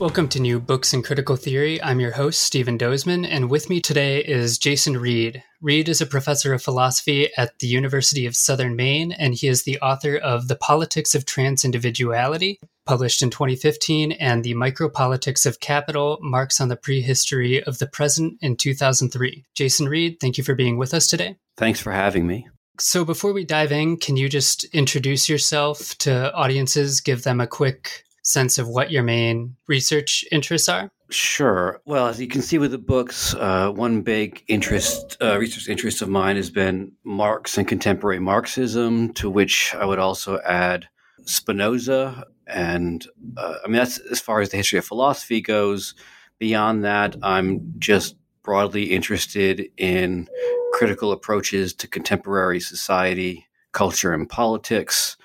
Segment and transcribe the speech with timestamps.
[0.00, 1.80] Welcome to New Books in Critical Theory.
[1.82, 5.42] I'm your host, Stephen Dozeman, and with me today is Jason Read.
[5.60, 9.64] Read is a professor of philosophy at the University of Southern Maine, and he is
[9.64, 15.60] the author of The Politics of Trans Individuality, published in 2015, and The Micropolitics of
[15.60, 19.44] Capital Marx on the Prehistory of the Present in 2003.
[19.54, 21.36] Jason Read, thank you for being with us today.
[21.58, 22.48] Thanks for having me.
[22.78, 27.46] So, before we dive in, can you just introduce yourself to audiences, give them a
[27.46, 30.90] quick sense of what your main research interests are?
[31.10, 31.80] Sure.
[31.86, 36.02] Well, as you can see with the books, uh, one big interest, uh, research interest
[36.02, 40.88] of mine has been Marx and contemporary Marxism, to which I would also add
[41.24, 42.24] Spinoza.
[42.46, 43.04] And
[43.36, 45.94] uh, I mean, that's as far as the history of philosophy goes.
[46.38, 50.28] Beyond that, I'm just broadly interested in
[50.72, 55.16] critical approaches to contemporary society, culture, and politics.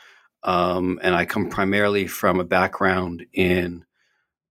[0.46, 3.84] Um, and I come primarily from a background in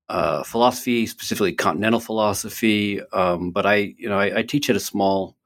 [0.09, 3.01] uh, philosophy, specifically continental philosophy.
[3.13, 5.37] Um, but I, you know, I, I, teach at a small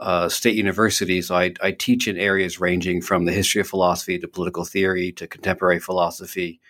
[0.00, 4.18] uh, state university, so I, I, teach in areas ranging from the history of philosophy
[4.18, 6.60] to political theory to contemporary philosophy,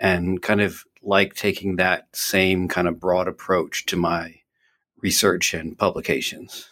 [0.00, 4.40] and kind of like taking that same kind of broad approach to my
[5.00, 6.68] research and publications.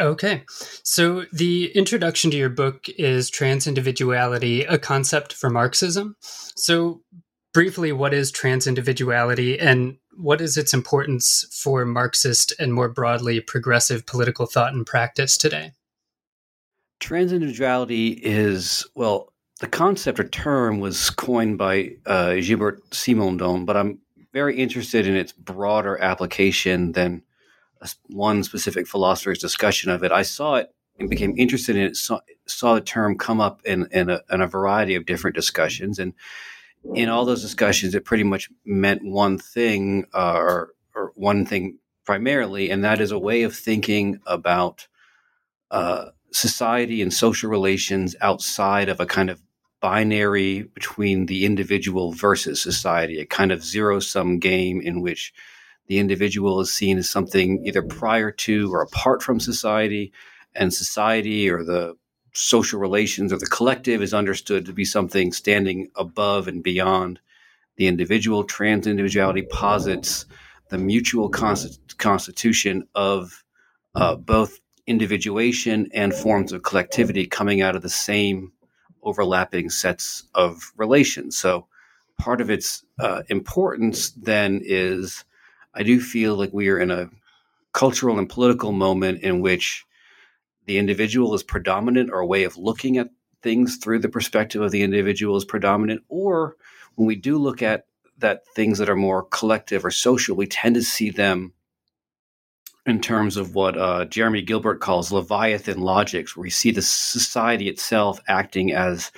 [0.00, 0.44] Okay.
[0.84, 6.16] So the introduction to your book is Transindividuality, a concept for Marxism.
[6.20, 7.02] So,
[7.52, 14.06] briefly, what is transindividuality and what is its importance for Marxist and more broadly progressive
[14.06, 15.72] political thought and practice today?
[17.00, 23.98] Transindividuality is, well, the concept or term was coined by uh, Gilbert Simondon, but I'm
[24.32, 27.22] very interested in its broader application than
[28.08, 30.12] one specific philosopher's discussion of it.
[30.12, 31.96] I saw it and became interested in it.
[31.96, 35.98] Saw, saw the term come up in in a, in a, variety of different discussions,
[35.98, 36.14] and
[36.94, 41.78] in all those discussions, it pretty much meant one thing, uh, or or one thing
[42.04, 44.88] primarily, and that is a way of thinking about
[45.70, 49.42] uh, society and social relations outside of a kind of
[49.80, 55.32] binary between the individual versus society, a kind of zero sum game in which
[55.88, 60.12] the individual is seen as something either prior to or apart from society,
[60.54, 61.96] and society or the
[62.34, 67.18] social relations or the collective is understood to be something standing above and beyond
[67.76, 68.44] the individual.
[68.44, 70.26] Trans individuality posits
[70.68, 73.44] the mutual const- constitution of
[73.94, 78.52] uh, both individuation and forms of collectivity coming out of the same
[79.02, 81.36] overlapping sets of relations.
[81.36, 81.66] So,
[82.18, 85.24] part of its uh, importance then is
[85.74, 87.10] I do feel like we are in a
[87.72, 89.84] cultural and political moment in which
[90.66, 93.10] the individual is predominant or a way of looking at
[93.42, 96.56] things through the perspective of the individual is predominant or
[96.96, 97.86] when we do look at
[98.18, 101.52] that things that are more collective or social we tend to see them
[102.84, 107.68] in terms of what uh, jeremy gilbert calls leviathan logics where we see the society
[107.68, 109.12] itself acting as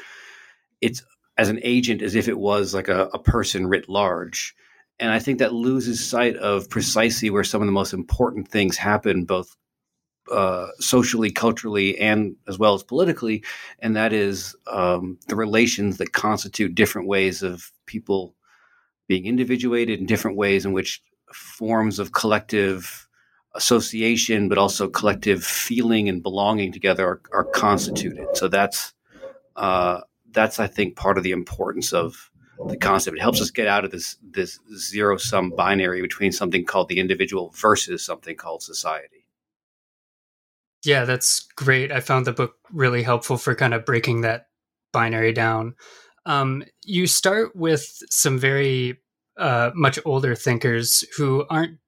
[0.80, 1.02] it's
[1.38, 4.54] as an agent as if it was like a, a person writ large
[5.00, 8.76] and I think that loses sight of precisely where some of the most important things
[8.76, 9.56] happen, both
[10.30, 13.42] uh, socially, culturally, and as well as politically,
[13.80, 18.36] and that is um, the relations that constitute different ways of people
[19.08, 23.08] being individuated in different ways in which forms of collective
[23.54, 28.26] association, but also collective feeling and belonging together are, are constituted.
[28.34, 28.92] So that's
[29.56, 32.30] uh, that's I think part of the importance of
[32.66, 33.16] the concept.
[33.16, 36.98] It helps us get out of this this zero sum binary between something called the
[36.98, 39.26] individual versus something called society.
[40.84, 41.92] Yeah, that's great.
[41.92, 44.46] I found the book really helpful for kind of breaking that
[44.92, 45.74] binary down.
[46.26, 48.98] Um, you start with some very
[49.36, 51.78] uh, much older thinkers who aren't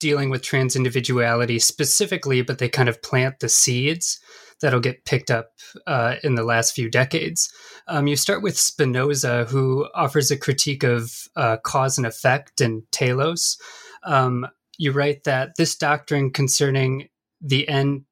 [0.00, 4.20] dealing with trans individuality specifically, but they kind of plant the seeds
[4.64, 5.50] that'll get picked up
[5.86, 7.52] uh, in the last few decades.
[7.86, 12.82] Um, you start with Spinoza, who offers a critique of uh, cause and effect and
[12.90, 13.58] telos.
[14.04, 14.46] Um,
[14.78, 17.10] you write that this doctrine concerning
[17.42, 18.06] the end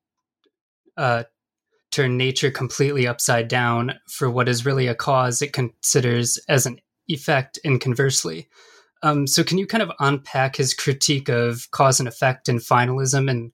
[0.99, 1.22] uh,
[1.99, 6.78] nature completely upside down for what is really a cause it considers as an
[7.08, 8.50] effect, and conversely.
[9.02, 13.31] Um, so, can you kind of unpack his critique of cause and effect and finalism,
[13.31, 13.52] and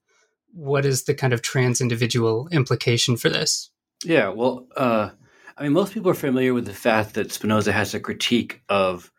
[0.52, 3.70] what is the kind of trans individual implication for this?
[4.04, 5.10] Yeah, well, uh,
[5.56, 9.10] I mean, most people are familiar with the fact that Spinoza has a critique of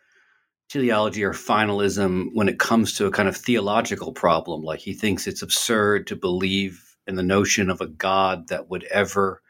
[0.70, 4.62] teleology or finalism when it comes to a kind of theological problem.
[4.62, 8.84] Like he thinks it's absurd to believe in the notion of a God that would
[8.86, 9.42] ever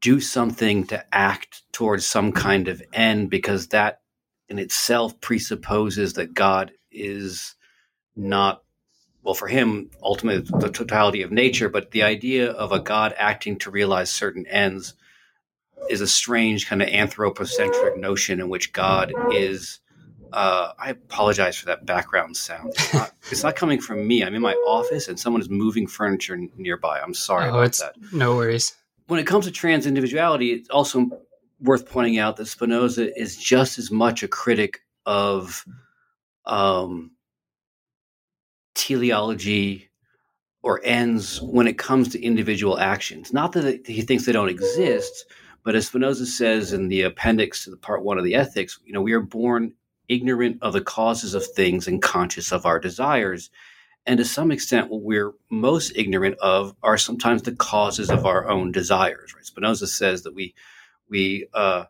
[0.00, 4.00] do something to act towards some kind of end because that
[4.48, 7.56] in itself presupposes that God is
[8.16, 8.62] not
[9.22, 13.58] well for him ultimately the totality of nature but the idea of a god acting
[13.58, 14.94] to realize certain ends
[15.88, 19.80] is a strange kind of anthropocentric notion in which god is
[20.32, 22.74] uh, I apologize for that background sound.
[22.74, 24.22] It's not, it's not, coming from me.
[24.22, 27.00] I'm in my office and someone is moving furniture nearby.
[27.00, 27.94] I'm sorry oh, about that.
[28.12, 28.74] No worries.
[29.06, 31.10] When it comes to trans individuality, it's also
[31.60, 35.64] worth pointing out that Spinoza is just as much a critic of
[36.44, 37.12] um,
[38.78, 39.90] teleology
[40.62, 43.32] or ends when it comes to individual actions.
[43.32, 45.26] Not that he thinks they don't exist,
[45.64, 48.92] but as Spinoza says in the appendix to the part one of the Ethics, you
[48.92, 49.74] know, we are born
[50.08, 53.50] ignorant of the causes of things and conscious of our desires.
[54.06, 58.48] And to some extent, what we're most ignorant of are sometimes the causes of our
[58.48, 59.34] own desires.
[59.34, 59.44] Right?
[59.44, 60.54] Spinoza says that we
[61.10, 61.84] we uh,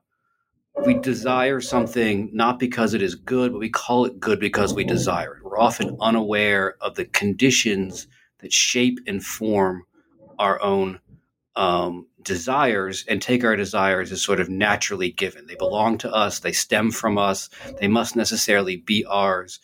[0.84, 4.84] we desire something not because it is good, but we call it good because we
[4.84, 5.44] desire it.
[5.44, 8.06] We're often unaware of the conditions
[8.38, 9.84] that shape and form
[10.38, 11.00] our own
[11.56, 15.46] um, desires and take our desires as sort of naturally given.
[15.46, 19.58] They belong to us, they stem from us, they must necessarily be ours.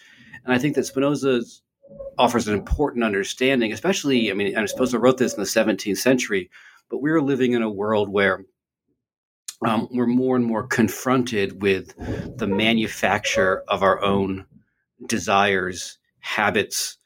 [0.44, 1.42] And I think that Spinoza
[2.18, 6.50] offers an important understanding, especially, I mean, I Spinoza wrote this in the 17th century,
[6.90, 8.44] but we're living in a world where
[9.64, 11.94] um, we're more and more confronted with
[12.38, 14.46] the manufacture of our own
[15.06, 16.96] desires, habits,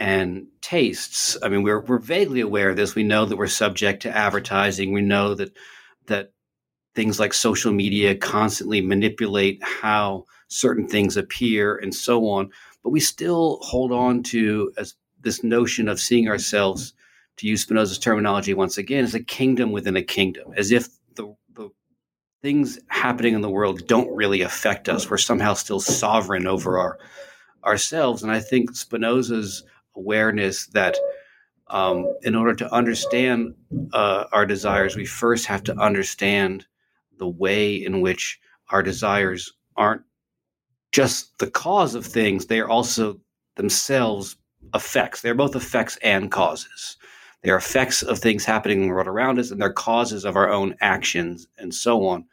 [0.00, 1.36] and tastes.
[1.42, 2.94] I mean, we're we're vaguely aware of this.
[2.94, 4.92] We know that we're subject to advertising.
[4.92, 5.56] We know that
[6.06, 6.32] that
[6.94, 12.50] things like social media constantly manipulate how certain things appear and so on.
[12.82, 16.94] But we still hold on to as this notion of seeing ourselves,
[17.36, 20.88] to use Spinoza's terminology once again, as a kingdom within a kingdom, as if
[22.42, 25.10] things happening in the world don't really affect us.
[25.10, 26.98] We're somehow still sovereign over our
[27.64, 28.22] ourselves.
[28.22, 29.64] And I think Spinoza's
[29.96, 30.96] awareness that
[31.66, 33.54] um, in order to understand
[33.92, 36.66] uh, our desires, we first have to understand
[37.18, 38.38] the way in which
[38.70, 40.02] our desires aren't
[40.92, 43.20] just the cause of things, they are also
[43.56, 44.36] themselves
[44.74, 45.20] effects.
[45.20, 46.96] They're both effects and causes.
[47.42, 50.50] They're effects of things happening in the world around us, and they're causes of our
[50.50, 52.24] own actions and so on.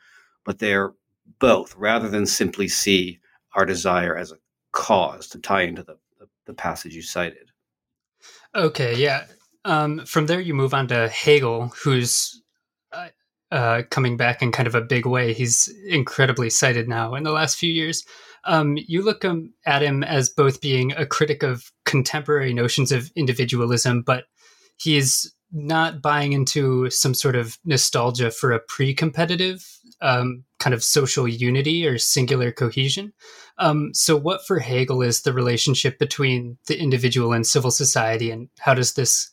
[0.44, 0.94] But they're
[1.40, 3.20] both, rather than simply see
[3.54, 4.38] our desire as a
[4.72, 7.52] cause to tie into the, the, the passage you cited.
[8.54, 9.26] Okay, yeah.
[9.64, 12.42] Um, from there, you move on to Hegel, who's
[12.92, 13.10] uh,
[13.52, 15.34] uh, coming back in kind of a big way.
[15.34, 18.06] He's incredibly cited now in the last few years.
[18.44, 23.12] Um, you look um, at him as both being a critic of contemporary notions of
[23.16, 24.26] individualism, but
[24.78, 29.66] he's not buying into some sort of nostalgia for a pre-competitive
[30.02, 33.14] um, kind of social unity or singular cohesion.
[33.58, 38.50] Um, so, what for Hegel is the relationship between the individual and civil society, and
[38.60, 39.32] how does this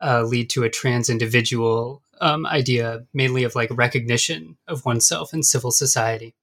[0.00, 5.42] uh, lead to a trans individual um, idea, mainly of like recognition of oneself in
[5.42, 6.34] civil society?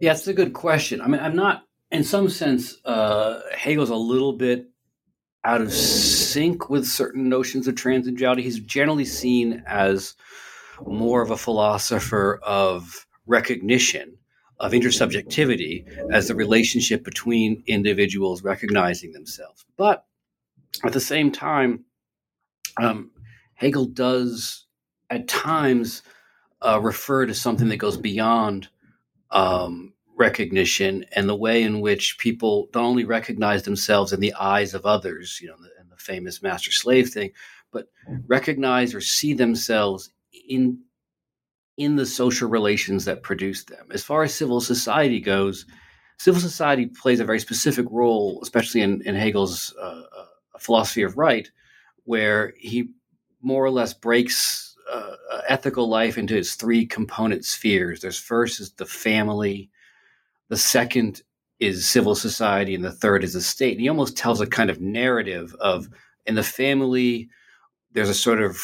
[0.00, 1.00] Yeah, it's a good question.
[1.00, 4.71] I mean, I'm not, in some sense, uh, Hegel's a little bit
[5.44, 8.42] out of sync with certain notions of transindividuality.
[8.42, 10.14] He's generally seen as
[10.86, 14.16] more of a philosopher of recognition,
[14.60, 19.64] of intersubjectivity, as the relationship between individuals recognizing themselves.
[19.76, 20.04] But
[20.84, 21.84] at the same time,
[22.80, 23.10] um,
[23.54, 24.66] Hegel does
[25.10, 26.02] at times
[26.62, 28.68] uh, refer to something that goes beyond
[29.30, 29.92] um,
[30.22, 34.86] recognition and the way in which people not only recognize themselves in the eyes of
[34.86, 37.32] others, you know, and the famous master slave thing,
[37.72, 37.88] but
[38.28, 40.12] recognize or see themselves
[40.48, 40.78] in
[41.78, 43.86] in the social relations that produce them.
[43.90, 45.66] As far as civil society goes,
[46.18, 51.16] civil society plays a very specific role, especially in, in Hegel's uh, uh, philosophy of
[51.16, 51.50] right,
[52.04, 52.90] where he
[53.40, 55.16] more or less breaks uh,
[55.48, 58.00] ethical life into its three component spheres.
[58.00, 59.70] There's first is the family,
[60.52, 61.22] the second
[61.60, 63.72] is civil society, and the third is the state.
[63.72, 65.88] And he almost tells a kind of narrative of
[66.26, 67.30] in the family,
[67.92, 68.60] there's a sort of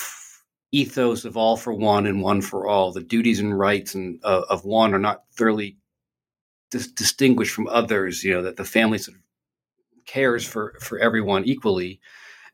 [0.70, 2.92] ethos of all for one and one for all.
[2.92, 5.78] The duties and rights and uh, of one are not thoroughly
[6.70, 8.22] dis- distinguished from others.
[8.22, 9.22] You know that the family sort of
[10.04, 12.00] cares for for everyone equally,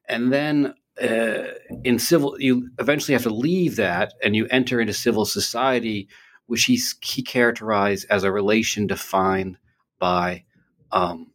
[0.09, 4.95] and then uh, in civil, you eventually have to leave that and you enter into
[4.95, 6.09] civil society,
[6.47, 9.57] which he, he characterized as a relation defined
[9.99, 10.45] by
[10.93, 11.31] um,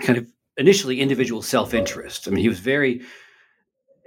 [0.00, 0.26] kind of
[0.56, 2.26] initially individual self interest.
[2.26, 3.02] I mean, he was very,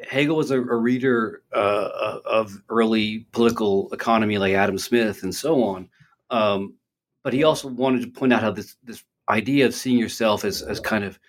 [0.07, 5.63] Hegel was a, a reader uh, of early political economy like Adam Smith and so
[5.63, 5.89] on.
[6.29, 6.75] Um,
[7.23, 10.61] but he also wanted to point out how this, this idea of seeing yourself as,
[10.61, 11.19] as kind of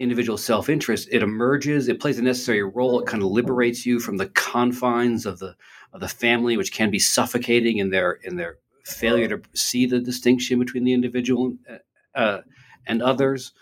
[0.00, 4.16] individual self-interest it emerges it plays a necessary role it kind of liberates you from
[4.16, 5.54] the confines of the
[5.94, 10.00] of the family which can be suffocating in their in their failure to see the
[10.00, 12.40] distinction between the individual uh, uh,
[12.86, 13.52] and others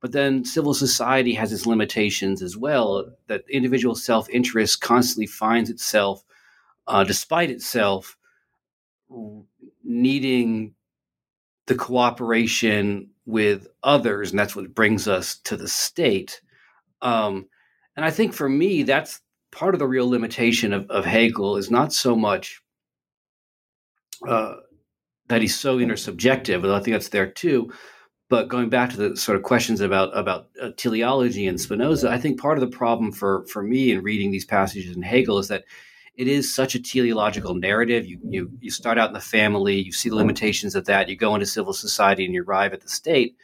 [0.00, 6.24] but then civil society has its limitations as well that individual self-interest constantly finds itself
[6.88, 8.16] uh, despite itself
[9.84, 10.74] needing
[11.66, 16.40] the cooperation with others, and that's what brings us to the state.
[17.00, 17.48] Um,
[17.96, 19.20] and I think for me, that's
[19.52, 22.60] part of the real limitation of, of Hegel is not so much
[24.26, 24.54] uh,
[25.28, 27.72] that he's so intersubjective, although I think that's there too.
[28.28, 32.18] But going back to the sort of questions about about uh, teleology and Spinoza, I
[32.18, 35.48] think part of the problem for for me in reading these passages in Hegel is
[35.48, 35.64] that
[36.14, 38.06] it is such a teleological narrative.
[38.06, 41.16] You, you, you start out in the family, you see the limitations of that, you
[41.16, 43.36] go into civil society, and you arrive at the state.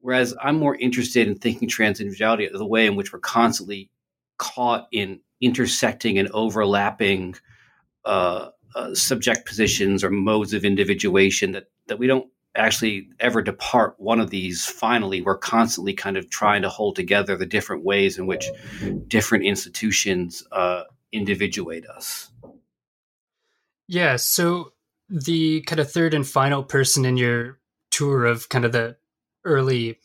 [0.00, 3.88] Whereas I'm more interested in thinking transindividuality the way in which we're constantly
[4.36, 7.34] caught in intersecting and overlapping
[8.04, 13.94] uh, uh, subject positions or modes of individuation that, that we don't actually ever depart
[13.98, 18.18] one of these finally we're constantly kind of trying to hold together the different ways
[18.18, 18.46] in which
[19.08, 20.82] different institutions uh,
[21.12, 22.30] individuate us.
[23.88, 24.16] Yeah.
[24.16, 24.72] So
[25.08, 27.58] the kind of third and final person in your
[27.90, 28.96] tour of kind of the
[29.44, 29.98] early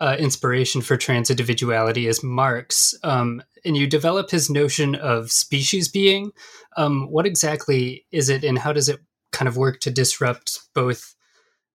[0.00, 2.94] uh, inspiration for trans individuality is Marx.
[3.02, 6.30] Um, and you develop his notion of species being.
[6.76, 9.00] Um, what exactly is it, and how does it
[9.32, 11.14] kind of work to disrupt both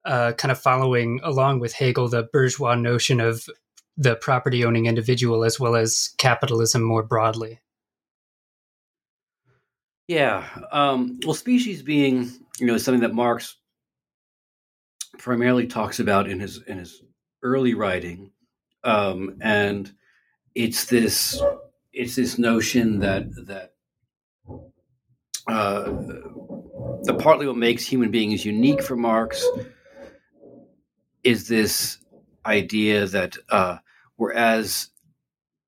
[0.05, 3.45] uh, kind of following along with Hegel the bourgeois notion of
[3.95, 7.59] the property owning individual as well as capitalism more broadly?
[10.07, 10.47] Yeah.
[10.71, 13.57] Um, well, species being, you know, something that Marx
[15.17, 17.01] primarily talks about in his in his
[17.43, 18.31] early writing,
[18.83, 19.93] um, and
[20.55, 21.41] it's this
[21.91, 23.73] it's this notion that that
[25.47, 25.83] uh,
[27.03, 29.45] the partly what makes human beings unique for Marx
[31.23, 31.99] is this
[32.45, 33.77] idea that uh,
[34.15, 34.89] whereas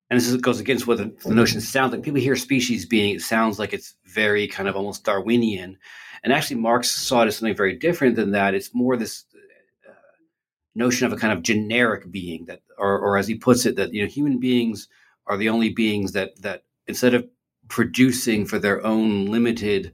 [0.09, 2.03] and this goes against what the, the, notion sounds like.
[2.03, 5.77] People hear species being, it sounds like it's very kind of almost Darwinian.
[6.23, 8.53] And actually, Marx saw it as something very different than that.
[8.53, 9.25] It's more this
[10.75, 13.93] notion of a kind of generic being that, or, or as he puts it, that
[13.93, 14.87] you know human beings
[15.27, 17.27] are the only beings that that instead of
[17.67, 19.91] producing for their own limited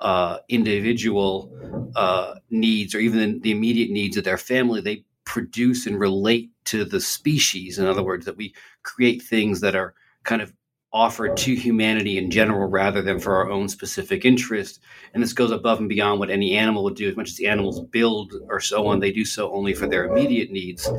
[0.00, 1.52] uh, individual
[1.94, 6.84] uh, needs or even the immediate needs of their family, they produce and relate to
[6.84, 7.78] the species.
[7.78, 9.94] In other words, that we create things that are
[10.24, 10.52] kind of
[10.92, 14.80] offered to humanity in general rather than for our own specific interest.
[15.14, 17.08] And this goes above and beyond what any animal would do.
[17.08, 20.04] As much as the animals build or so on, they do so only for their
[20.04, 20.90] immediate needs.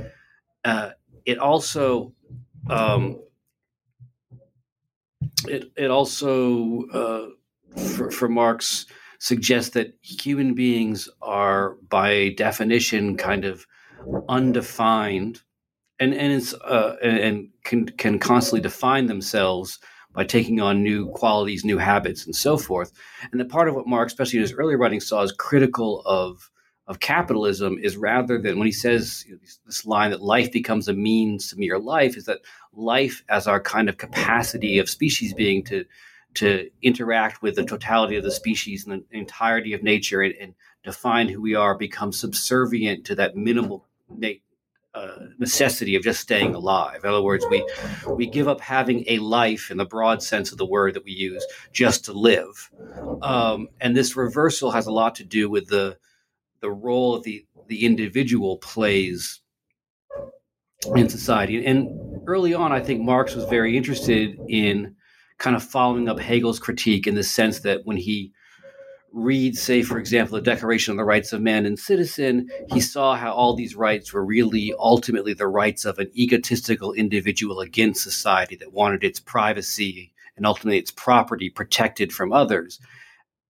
[0.64, 0.92] Uh,
[1.26, 2.14] it also
[2.70, 3.20] um,
[5.48, 7.28] it it also uh,
[7.78, 8.86] for, for Marx
[9.20, 13.68] suggests that human beings are by definition kind of
[14.30, 15.42] undefined
[16.02, 19.80] and and it's uh, and, can can constantly define themselves
[20.14, 22.92] by taking on new qualities, new habits, and so forth.
[23.32, 26.50] And the part of what Marx, especially in his earlier writings, saw as critical of
[26.88, 30.88] of capitalism is rather than when he says you know, this line that life becomes
[30.88, 32.40] a means to mere life, is that
[32.74, 35.86] life as our kind of capacity of species being to
[36.34, 40.56] to interact with the totality of the species and the entirety of nature and, and
[40.84, 43.86] define who we are becomes subservient to that minimal
[44.94, 47.04] uh, necessity of just staying alive.
[47.04, 47.66] In other words, we
[48.10, 51.12] we give up having a life in the broad sense of the word that we
[51.12, 52.70] use just to live,
[53.22, 55.98] um, and this reversal has a lot to do with the
[56.60, 59.42] the role the the individual plays
[60.96, 61.66] in society.
[61.66, 64.96] And early on, I think Marx was very interested in
[65.38, 68.34] kind of following up Hegel's critique in the sense that when he
[69.14, 73.16] read, say, for example, the Declaration of the Rights of Man and Citizen, he saw
[73.16, 78.56] how all these rights were really ultimately the rights of an egotistical individual against society
[78.58, 82.80] that wanted its privacy and ultimately its property protected from others.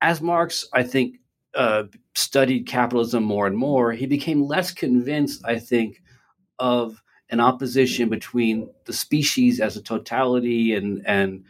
[0.02, 1.18] As Marx, I think,
[1.54, 1.84] uh,
[2.16, 6.02] studied capitalism more and more, he became less convinced, I think,
[6.58, 11.46] of an opposition between the species as a totality and and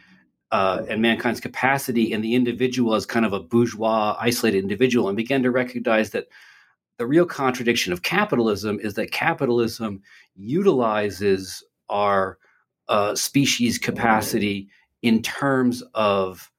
[0.51, 5.15] uh, and mankind's capacity and the individual as kind of a bourgeois, isolated individual, and
[5.15, 6.27] began to recognize that
[6.97, 10.01] the real contradiction of capitalism is that capitalism
[10.35, 12.37] utilizes our
[12.89, 14.69] uh, species capacity
[15.01, 16.51] in terms of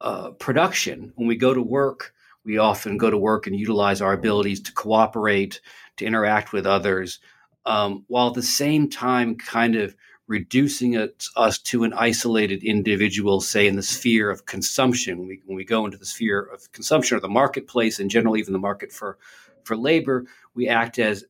[0.00, 1.12] uh, production.
[1.16, 2.12] When we go to work,
[2.44, 5.60] we often go to work and utilize our abilities to cooperate,
[5.96, 7.18] to interact with others,
[7.66, 9.94] um, while at the same time kind of
[10.30, 15.18] reducing it, us to an isolated individual, say in the sphere of consumption.
[15.18, 18.38] When we, when we go into the sphere of consumption or the marketplace, and generally
[18.38, 19.18] even the market for
[19.64, 21.24] for labor, we act as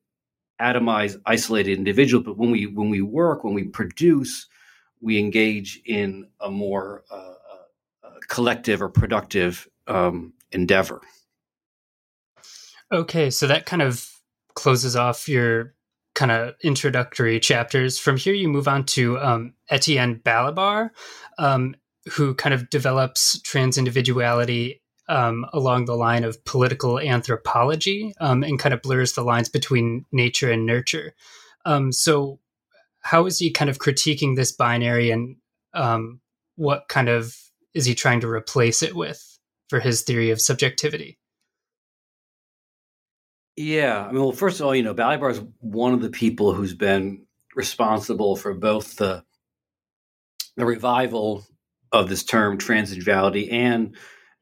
[0.61, 2.27] atomized, isolated individuals.
[2.27, 4.47] But when we when we work, when we produce,
[5.01, 11.01] we engage in a more uh, uh, uh collective or productive um, endeavor.
[12.93, 14.07] Okay, so that kind of
[14.55, 15.75] closes off your
[16.21, 17.99] kind of introductory chapters.
[17.99, 20.91] From here, you move on to um, Etienne Balibar,
[21.39, 21.75] um,
[22.13, 28.59] who kind of develops trans individuality um, along the line of political anthropology um, and
[28.59, 31.15] kind of blurs the lines between nature and nurture.
[31.65, 32.39] Um, so,
[33.01, 35.37] how is he kind of critiquing this binary and
[35.73, 36.21] um,
[36.57, 37.35] what kind of
[37.73, 39.39] is he trying to replace it with
[39.71, 41.19] for his theory of subjectivity?
[43.61, 46.55] Yeah, I mean, well, first of all, you know, Balibar is one of the people
[46.55, 49.23] who's been responsible for both the
[50.57, 51.45] the revival
[51.93, 53.95] of this term transindividuality and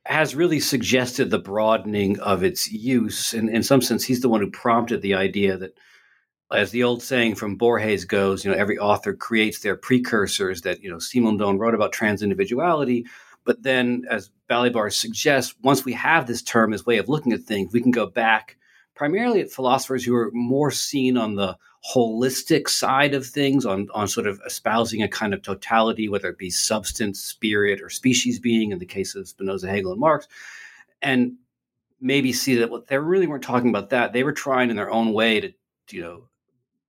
[0.07, 3.35] has really suggested the broadening of its use.
[3.35, 5.73] And in some sense, he's the one who prompted the idea that,
[6.53, 10.61] as the old saying from Borges goes, you know, every author creates their precursors.
[10.61, 13.03] That you know, Simondon wrote about transindividuality,
[13.45, 17.41] but then, as Balibar suggests, once we have this term as way of looking at
[17.41, 18.55] things, we can go back
[18.99, 21.57] primarily at philosophers who are more seen on the
[21.95, 26.37] holistic side of things, on, on sort of espousing a kind of totality, whether it
[26.37, 30.27] be substance, spirit, or species being, in the case of Spinoza, Hegel, and Marx,
[31.01, 31.37] and
[32.01, 34.13] maybe see that what they really weren't talking about that.
[34.13, 35.53] They were trying in their own way to,
[35.91, 36.25] you know,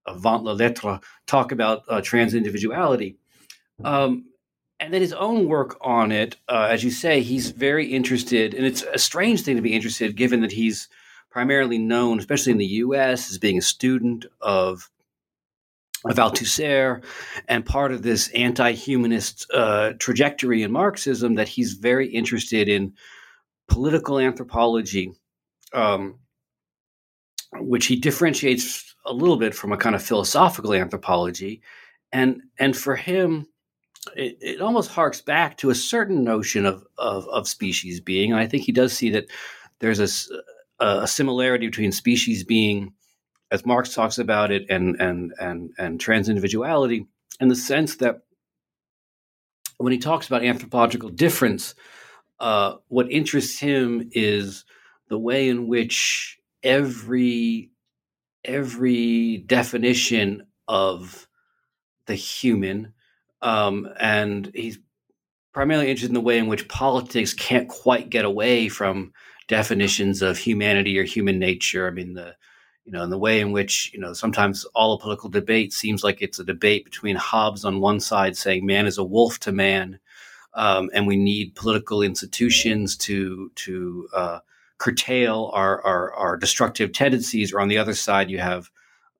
[0.07, 3.17] avant la lettre, talk about uh, trans individuality.
[3.83, 4.25] Um,
[4.79, 8.65] and then his own work on it, uh, as you say, he's very interested, and
[8.65, 10.87] it's a strange thing to be interested, given that he's
[11.29, 14.89] primarily known, especially in the U.S., as being a student of
[16.05, 17.03] of Althusser,
[17.49, 22.93] and part of this anti-humanist uh, trajectory in Marxism that he's very interested in
[23.67, 25.11] political anthropology,
[25.73, 26.19] um,
[27.55, 31.61] which he differentiates a little bit from a kind of philosophical anthropology,
[32.11, 33.47] and and for him.
[34.15, 38.31] It, it almost harks back to a certain notion of, of, of species being.
[38.31, 39.25] And I think he does see that
[39.81, 40.07] there's a,
[40.79, 42.93] a similarity between species being,
[43.51, 47.05] as Marx talks about it, and and and and trans individuality,
[47.39, 48.21] in the sense that
[49.77, 51.73] when he talks about anthropological difference,
[52.39, 54.65] uh, what interests him is
[55.09, 57.71] the way in which every
[58.45, 61.27] every definition of
[62.05, 62.93] the human,
[63.41, 64.79] um, and he's
[65.53, 69.11] primarily interested in the way in which politics can't quite get away from
[69.49, 71.87] definitions of humanity or human nature.
[71.87, 72.35] I mean, the
[72.85, 76.03] you know, in the way in which you know sometimes all a political debate seems
[76.03, 79.51] like it's a debate between Hobbes on one side saying man is a wolf to
[79.51, 79.99] man,
[80.53, 84.39] um, and we need political institutions to to uh,
[84.77, 88.71] curtail our, our, our destructive tendencies, or on the other side you have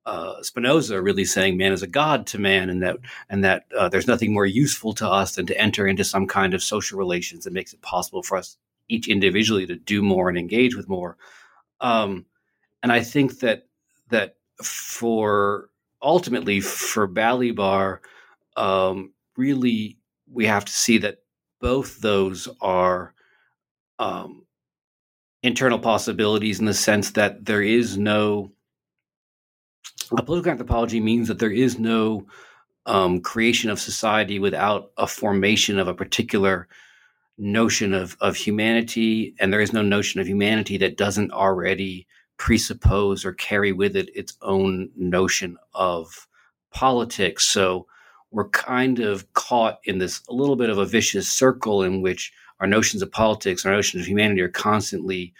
[0.06, 2.96] uh, Spinoza really saying man is a god to man, and that
[3.28, 6.54] and that uh, there's nothing more useful to us than to enter into some kind
[6.54, 8.56] of social relations that makes it possible for us
[8.90, 11.16] each individually to do more and engage with more.
[11.80, 12.26] Um,
[12.82, 13.66] and I think that
[14.08, 15.70] that for
[16.02, 18.00] ultimately for Balibar,
[18.56, 19.98] um, really
[20.32, 21.18] we have to see that
[21.60, 23.14] both those are
[23.98, 24.44] um,
[25.42, 28.50] internal possibilities in the sense that there is no
[30.12, 32.26] a political anthropology means that there is no
[32.86, 36.66] um, creation of society without a formation of a particular
[37.40, 43.24] notion of, of humanity, and there is no notion of humanity that doesn't already presuppose
[43.24, 46.28] or carry with it its own notion of
[46.70, 47.46] politics.
[47.46, 47.86] So
[48.30, 52.32] we're kind of caught in this a little bit of a vicious circle in which
[52.60, 55.32] our notions of politics, our notions of humanity are constantly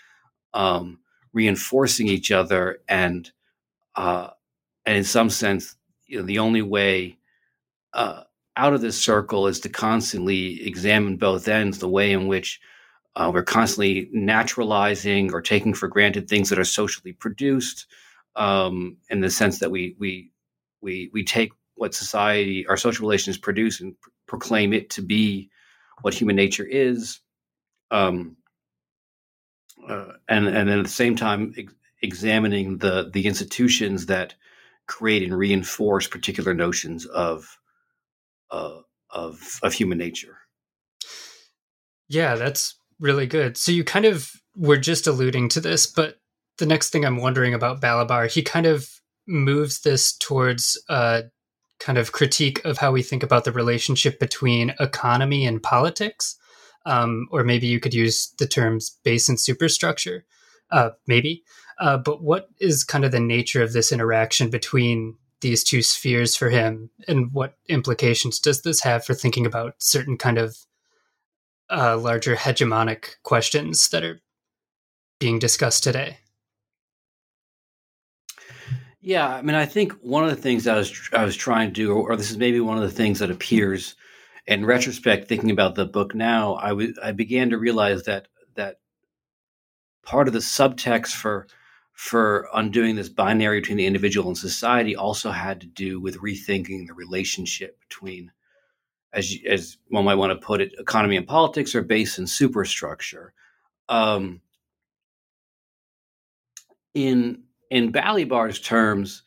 [0.54, 0.98] um,
[1.32, 3.30] reinforcing each other and
[3.94, 4.30] uh,
[4.86, 7.18] and in some sense, you know, the only way
[7.92, 8.22] uh,
[8.60, 12.60] out of this circle is to constantly examine both ends, the way in which
[13.16, 17.86] uh, we're constantly naturalizing or taking for granted things that are socially produced,
[18.36, 20.30] um, in the sense that we we
[20.82, 25.48] we we take what society, our social relations produce, and pr- proclaim it to be
[26.02, 27.20] what human nature is,
[27.90, 28.36] um,
[29.88, 34.34] uh, and and then at the same time ex- examining the the institutions that
[34.86, 37.59] create and reinforce particular notions of
[38.50, 38.84] of
[39.62, 40.38] of human nature.
[42.08, 43.56] Yeah, that's really good.
[43.56, 46.18] So you kind of were just alluding to this, but
[46.58, 48.88] the next thing I'm wondering about Balibar, he kind of
[49.26, 51.24] moves this towards a
[51.78, 56.36] kind of critique of how we think about the relationship between economy and politics.
[56.86, 60.24] Um, or maybe you could use the terms base and superstructure,
[60.70, 61.44] uh, maybe.
[61.78, 66.36] Uh, but what is kind of the nature of this interaction between these two spheres
[66.36, 70.56] for him, and what implications does this have for thinking about certain kind of
[71.70, 74.20] uh, larger hegemonic questions that are
[75.18, 76.18] being discussed today?
[79.02, 81.72] Yeah, I mean, I think one of the things I was I was trying to
[81.72, 83.94] do, or, or this is maybe one of the things that appears
[84.46, 88.80] in retrospect, thinking about the book now, I, began to realize that that
[90.02, 91.46] part of the subtext for
[92.00, 96.86] for undoing this binary between the individual and society also had to do with rethinking
[96.86, 98.32] the relationship between,
[99.12, 103.34] as as one might want to put it, economy and politics or base and superstructure.
[103.90, 104.40] Um,
[106.94, 109.22] in in Balibar's terms,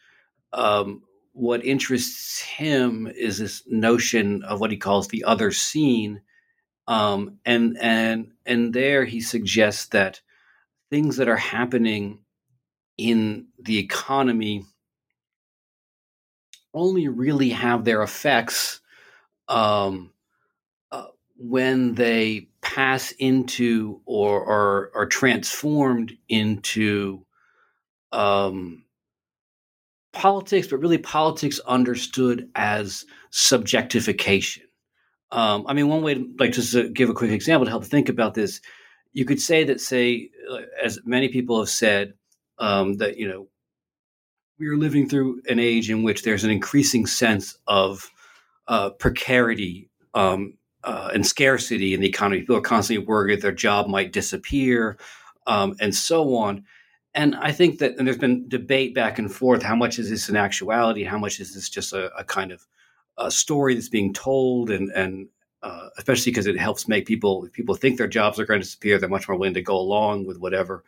[0.51, 6.23] um, what interests him is this notion of what he calls the other scene,
[6.87, 10.21] um, and and and there he suggests that
[10.89, 12.22] things that are happening
[12.97, 14.65] in the economy
[16.73, 18.81] only really have their effects
[19.47, 20.11] um,
[20.91, 21.05] uh,
[21.37, 27.25] when they pass into or are, are transformed into
[28.11, 28.83] um,
[30.13, 34.61] politics, but really politics understood as subjectification.
[35.31, 38.07] Um, I mean, one way, like just to give a quick example to help think
[38.07, 38.61] about this,
[39.13, 42.13] you could say that, say, uh, as many people have said,
[42.59, 43.47] um, that you know
[44.59, 48.09] we are living through an age in which there's an increasing sense of
[48.67, 52.41] uh, precarity um, uh, and scarcity in the economy.
[52.41, 54.97] People are constantly worried their job might disappear,
[55.47, 56.63] um, and so on.
[57.15, 59.61] And I think that, and there's been debate back and forth.
[59.61, 61.03] How much is this in actuality?
[61.03, 62.65] How much is this just a, a kind of
[63.17, 64.69] a story that's being told?
[64.71, 65.27] And and
[65.61, 68.65] uh, especially because it helps make people, if people think their jobs are going to
[68.65, 70.83] disappear, they're much more willing to go along with whatever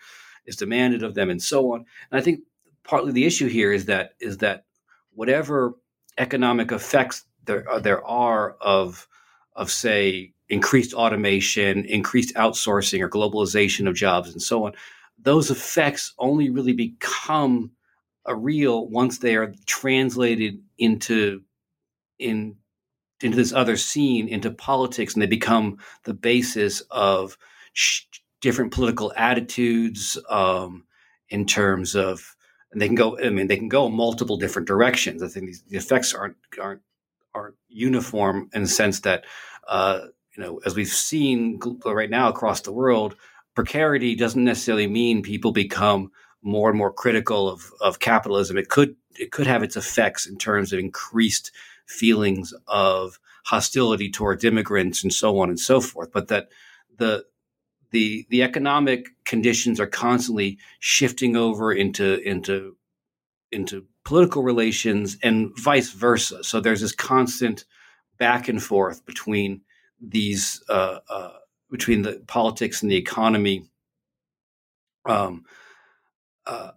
[0.45, 1.85] is demanded of them, and so on.
[2.11, 2.41] And I think
[2.83, 4.65] partly the issue here is that is that
[5.11, 5.75] whatever
[6.17, 9.07] economic effects there are, there are of
[9.55, 14.73] of say increased automation, increased outsourcing, or globalization of jobs, and so on,
[15.17, 17.71] those effects only really become
[18.25, 21.41] a real once they are translated into
[22.19, 22.55] in
[23.21, 27.37] into this other scene into politics and they become the basis of
[27.73, 28.03] sh-
[28.45, 30.85] different political attitudes um,
[31.29, 32.35] in terms of,
[32.71, 33.17] and they can go.
[33.19, 35.23] I mean, they can go multiple different directions.
[35.23, 36.81] I think these, the effects aren't aren't
[37.33, 39.25] aren't uniform in the sense that,
[39.67, 40.01] uh,
[40.37, 43.15] you know, as we've seen right now across the world,
[43.55, 46.11] precarity doesn't necessarily mean people become
[46.43, 48.57] more and more critical of, of capitalism.
[48.57, 51.51] It could it could have its effects in terms of increased
[51.87, 56.11] feelings of hostility towards immigrants and so on and so forth.
[56.11, 56.49] But that
[56.97, 57.25] the
[57.95, 62.75] the the economic conditions are constantly shifting over into into
[63.53, 66.43] into political relations and vice versa.
[66.43, 67.63] So there's this constant
[68.19, 69.61] back and forth between
[70.01, 71.37] these uh, uh,
[71.71, 73.63] between the politics and the economy,
[75.05, 75.45] um,
[76.45, 76.71] uh,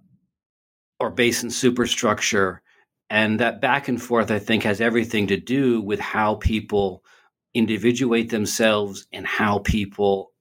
[1.00, 2.62] or base and superstructure,
[3.10, 7.02] and that back and forth, I think, has everything to do with how people
[7.54, 10.30] individuate themselves and how people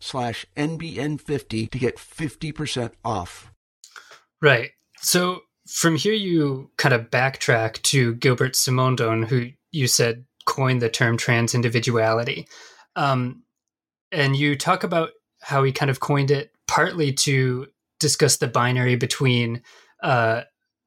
[0.00, 3.52] slash NBN50 to get 50% off.
[4.40, 4.70] Right.
[5.00, 10.88] So from here, you kind of backtrack to Gilbert Simondon, who you said coined the
[10.88, 12.48] term trans individuality.
[12.96, 13.42] Um,
[14.10, 15.10] and you talk about
[15.42, 17.66] how he kind of coined it partly to
[18.00, 19.62] discuss the binary between
[20.02, 20.42] uh,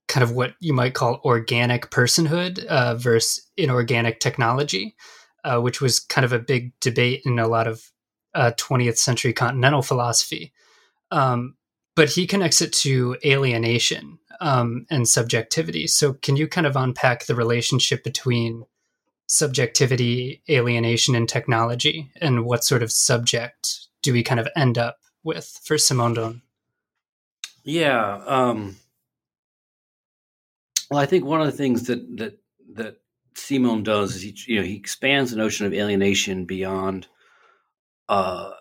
[0.08, 4.95] kind of what you might call organic personhood uh, versus inorganic technology,
[5.43, 7.91] uh, which was kind of a big debate in a lot of
[8.33, 10.53] uh, 20th century continental philosophy.
[11.11, 11.55] Um,
[11.95, 15.87] but he connects it to alienation um, and subjectivity.
[15.87, 18.65] So, can you kind of unpack the relationship between
[19.27, 24.97] subjectivity, alienation, and technology, and what sort of subject do we kind of end up
[25.23, 26.41] with for Simondon?
[27.63, 28.21] Yeah.
[28.25, 28.77] Um,
[30.89, 32.39] well, I think one of the things that that
[32.73, 32.97] that
[33.35, 37.07] Simondon does is he you know he expands the notion of alienation beyond
[38.12, 38.52] uh,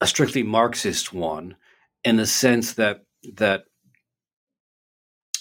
[0.00, 1.56] a strictly Marxist one,
[2.04, 3.04] in the sense that
[3.34, 3.64] that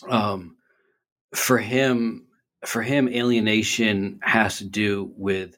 [0.10, 0.58] um,
[1.36, 2.28] for him,
[2.66, 5.56] for him, alienation has to do with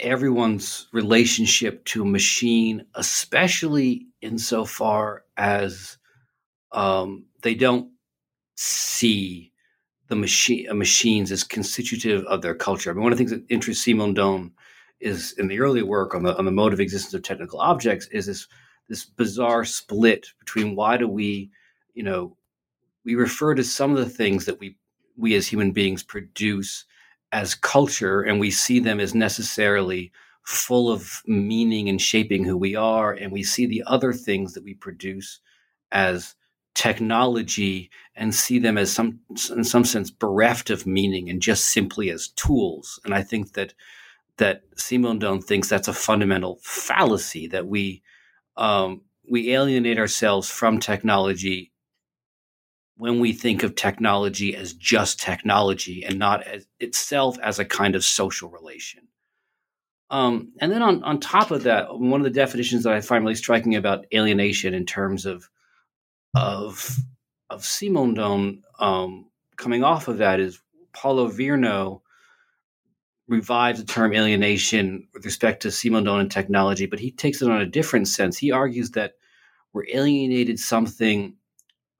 [0.00, 5.98] everyone's relationship to a machine, especially insofar as
[6.72, 7.90] um, they don't
[8.56, 9.52] see
[10.08, 12.90] the machine machines as constitutive of their culture.
[12.90, 14.52] I mean, one of the things that interests Simondon
[15.04, 18.06] is in the early work on the on the mode of existence of technical objects
[18.08, 18.48] is this
[18.88, 21.50] this bizarre split between why do we,
[21.94, 22.36] you know,
[23.04, 24.76] we refer to some of the things that we
[25.16, 26.84] we as human beings produce
[27.32, 30.10] as culture and we see them as necessarily
[30.42, 34.64] full of meaning and shaping who we are and we see the other things that
[34.64, 35.40] we produce
[35.92, 36.34] as
[36.74, 42.10] technology and see them as some in some sense bereft of meaning and just simply
[42.10, 42.98] as tools.
[43.04, 43.74] And i think that
[44.38, 48.02] that Simondon thinks that's a fundamental fallacy that we
[48.56, 51.72] um, we alienate ourselves from technology
[52.96, 57.96] when we think of technology as just technology and not as itself as a kind
[57.96, 59.08] of social relation.
[60.10, 63.24] Um, and then on, on top of that, one of the definitions that I find
[63.24, 65.48] really striking about alienation in terms of
[66.36, 66.96] of
[67.50, 70.60] of Simondon um, coming off of that is
[70.92, 72.00] Paulo Virno
[73.28, 77.60] revives the term alienation with respect to Simondon and technology, but he takes it on
[77.60, 78.36] a different sense.
[78.36, 79.14] He argues that
[79.72, 81.34] we're alienated something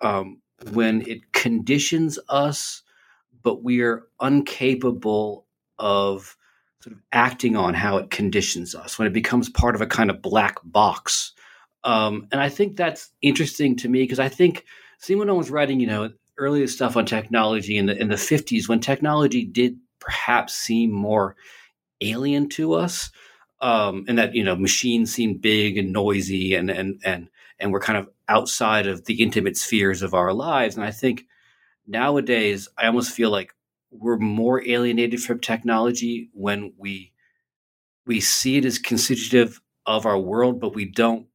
[0.00, 0.40] um,
[0.72, 2.82] when it conditions us,
[3.42, 5.46] but we are incapable
[5.78, 6.36] of
[6.80, 10.10] sort of acting on how it conditions us, when it becomes part of a kind
[10.10, 11.32] of black box.
[11.82, 14.64] Um, and I think that's interesting to me because I think
[15.02, 18.80] Simondon was writing, you know, earlier stuff on technology in the in the 50s when
[18.80, 21.36] technology did perhaps seem more
[22.00, 23.10] alien to us.
[23.60, 27.80] Um, and that you know machines seem big and noisy and and and and we're
[27.80, 30.76] kind of outside of the intimate spheres of our lives.
[30.76, 31.24] And I think
[31.86, 33.54] nowadays I almost feel like
[33.90, 37.12] we're more alienated from technology when we
[38.06, 41.26] we see it as constitutive of our world, but we don't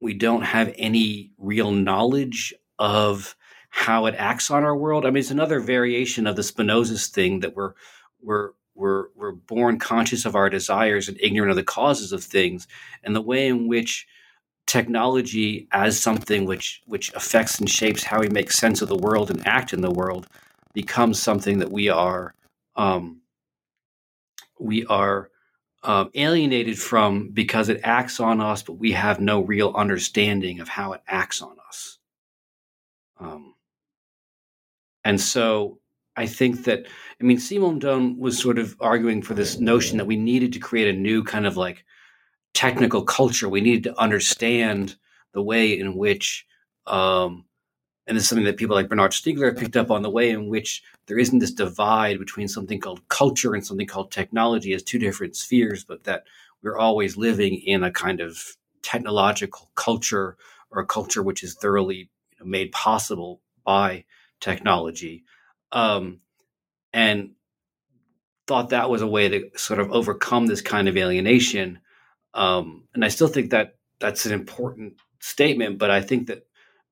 [0.00, 3.36] we don't have any real knowledge of
[3.72, 5.04] how it acts on our world.
[5.04, 7.72] I mean, it's another variation of the Spinoza's thing that we're
[8.22, 12.68] we're we're we're born conscious of our desires and ignorant of the causes of things,
[13.02, 14.06] and the way in which
[14.66, 19.30] technology as something which which affects and shapes how we make sense of the world
[19.30, 20.28] and act in the world
[20.74, 22.34] becomes something that we are
[22.76, 23.22] um,
[24.60, 25.30] we are
[25.82, 30.68] um, alienated from because it acts on us, but we have no real understanding of
[30.68, 31.98] how it acts on us.
[33.18, 33.51] Um,
[35.04, 35.78] and so
[36.16, 36.86] I think that,
[37.20, 40.58] I mean, Simon Simondon was sort of arguing for this notion that we needed to
[40.58, 41.84] create a new kind of like
[42.54, 43.48] technical culture.
[43.48, 44.96] We needed to understand
[45.32, 46.46] the way in which,
[46.86, 47.46] um,
[48.06, 50.48] and this is something that people like Bernard Stiegler picked up on the way in
[50.48, 54.98] which there isn't this divide between something called culture and something called technology as two
[54.98, 56.24] different spheres, but that
[56.62, 60.36] we're always living in a kind of technological culture
[60.70, 62.10] or a culture which is thoroughly
[62.44, 64.04] made possible by
[64.42, 65.24] technology.
[65.72, 66.20] Um,
[66.92, 67.30] and
[68.46, 71.78] thought that was a way to sort of overcome this kind of alienation.
[72.34, 76.46] Um, and I still think that that's an important statement, but I think that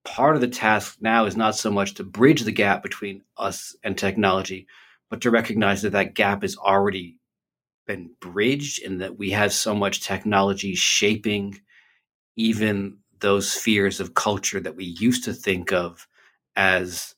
[0.05, 3.77] part of the task now is not so much to bridge the gap between us
[3.83, 4.67] and technology,
[5.11, 7.19] but to recognize that that gap has already
[7.87, 11.61] been bridged and that we have so much technology shaping
[12.37, 16.07] even those spheres of culture that we used to think of
[16.57, 17.15] as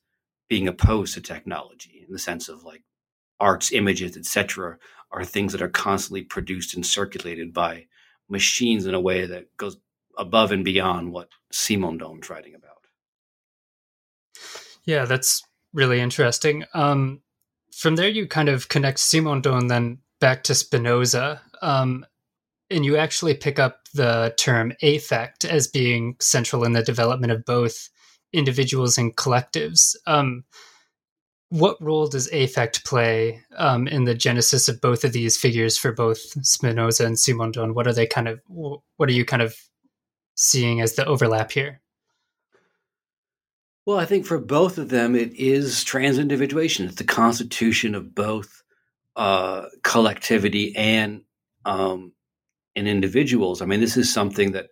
[0.53, 2.83] being opposed to technology in the sense of like
[3.39, 4.77] arts images etc
[5.11, 7.85] are things that are constantly produced and circulated by
[8.29, 9.77] machines in a way that goes
[10.17, 12.73] above and beyond what Simondon's writing about
[14.85, 16.65] yeah, that's really interesting.
[16.73, 17.21] Um,
[17.71, 22.05] from there, you kind of connect Simondon then back to Spinoza, um,
[22.69, 27.45] and you actually pick up the term affect as being central in the development of
[27.45, 27.89] both
[28.33, 29.95] individuals and collectives.
[30.05, 30.43] Um,
[31.49, 35.91] what role does affect play um, in the genesis of both of these figures for
[35.91, 37.75] both Spinoza and Simondon?
[37.75, 38.41] What are they kind of?
[38.47, 39.55] What are you kind of
[40.35, 41.79] seeing as the overlap here?
[43.85, 46.87] Well, I think for both of them, it is trans individuation.
[46.87, 48.63] It's the constitution of both
[49.15, 51.21] uh, collectivity and
[51.65, 52.13] um,
[52.75, 53.61] and individuals.
[53.61, 54.69] I mean, this is something that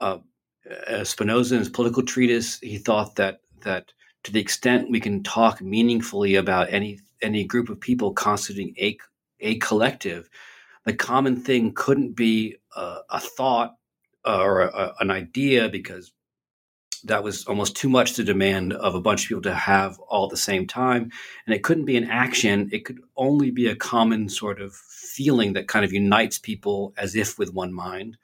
[0.00, 0.18] uh,
[1.02, 3.92] Spinoza in his political treatise he thought that that
[4.24, 8.96] to the extent we can talk meaningfully about any any group of people constituting a
[9.40, 10.28] a collective,
[10.84, 13.74] the common thing couldn't be uh, a thought
[14.24, 16.12] or a, an idea because
[17.04, 20.24] that was almost too much to demand of a bunch of people to have all
[20.24, 21.10] at the same time.
[21.46, 25.52] And it couldn't be an action, it could only be a common sort of feeling
[25.52, 28.16] that kind of unites people as if with one mind.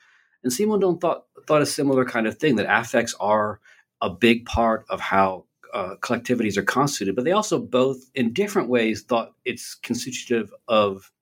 [0.42, 3.60] And Simondon thought, thought a similar kind of thing that affects are
[4.00, 8.68] a big part of how uh, collectivities are constituted, but they also both, in different
[8.68, 11.12] ways, thought it's constitutive of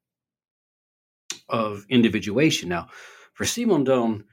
[1.48, 2.68] of individuation.
[2.68, 2.88] Now,
[3.32, 4.24] for Simondon,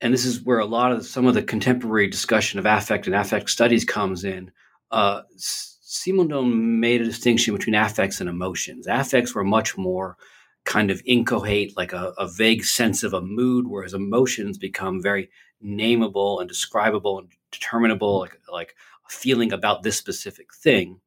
[0.00, 3.16] and this is where a lot of some of the contemporary discussion of affect and
[3.16, 4.52] affect studies comes in.
[4.90, 8.86] Uh, Simondon made a distinction between affects and emotions.
[8.88, 10.16] Affects were much more
[10.64, 15.30] kind of inchoate, like a, a vague sense of a mood, whereas emotions become very
[15.64, 18.74] nameable and describable and determinable, like, like
[19.08, 21.00] a feeling about this specific thing.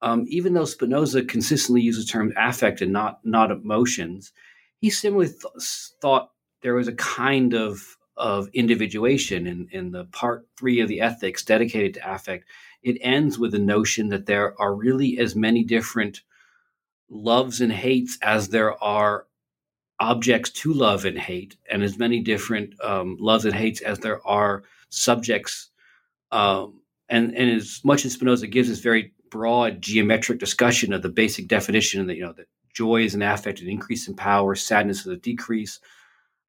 [0.00, 4.32] Um, even though Spinoza consistently uses the term affect and not not emotions,
[4.80, 6.30] he similarly th- thought
[6.62, 11.44] there was a kind of of individuation in, in the part three of the ethics
[11.44, 12.44] dedicated to affect,
[12.82, 16.22] it ends with the notion that there are really as many different
[17.10, 19.26] loves and hates as there are
[20.00, 24.24] objects to love and hate, and as many different um, loves and hates as there
[24.26, 25.70] are subjects.
[26.30, 31.08] Um, and, and as much as Spinoza gives this very broad geometric discussion of the
[31.08, 35.00] basic definition that you know that joy is an affect, an increase in power, sadness
[35.00, 35.80] is a decrease,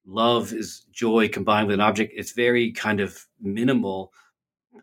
[0.05, 2.13] love is joy combined with an object.
[2.15, 4.11] It's very kind of minimal.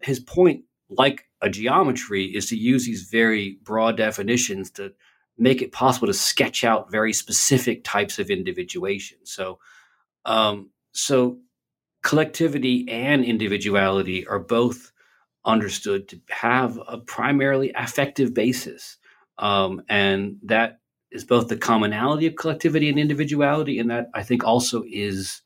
[0.02, 4.92] His point, like a geometry, is to use these very broad definitions to
[5.38, 9.18] make it possible to sketch out very specific types of individuation.
[9.24, 9.58] So,
[10.24, 11.38] um, so
[12.02, 14.92] collectivity and individuality are both
[15.44, 18.96] understood to have a primarily affective basis,
[19.38, 24.44] um, and that is both the commonality of collectivity and individuality, and that I think
[24.44, 25.42] also is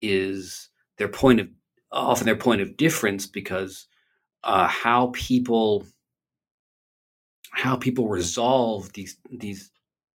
[0.00, 0.68] is
[0.98, 1.48] their point of
[1.92, 3.86] often their point of difference because
[4.44, 5.86] uh, how people
[7.52, 9.70] how people resolve these these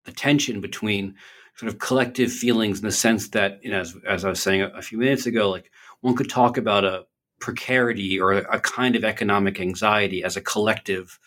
[0.06, 1.16] the tension between
[1.56, 4.62] sort of collective feelings in the sense that you know as, as I was saying
[4.62, 5.72] a, a few minutes ago, like
[6.02, 7.06] one could talk about a
[7.40, 11.20] precarity or a, a kind of economic anxiety as a collective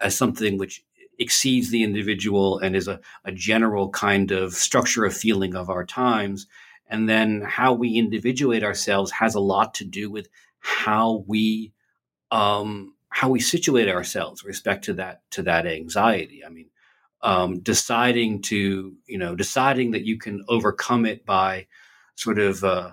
[0.00, 0.84] as something which
[1.18, 5.84] exceeds the individual and is a, a general kind of structure of feeling of our
[5.84, 6.46] times.
[6.86, 10.28] And then how we individuate ourselves has a lot to do with
[10.60, 11.72] how we
[12.30, 16.44] um, how we situate ourselves with respect to that to that anxiety.
[16.44, 16.70] I mean,
[17.20, 21.66] um, deciding to you know deciding that you can overcome it by
[22.14, 22.92] sort of uh,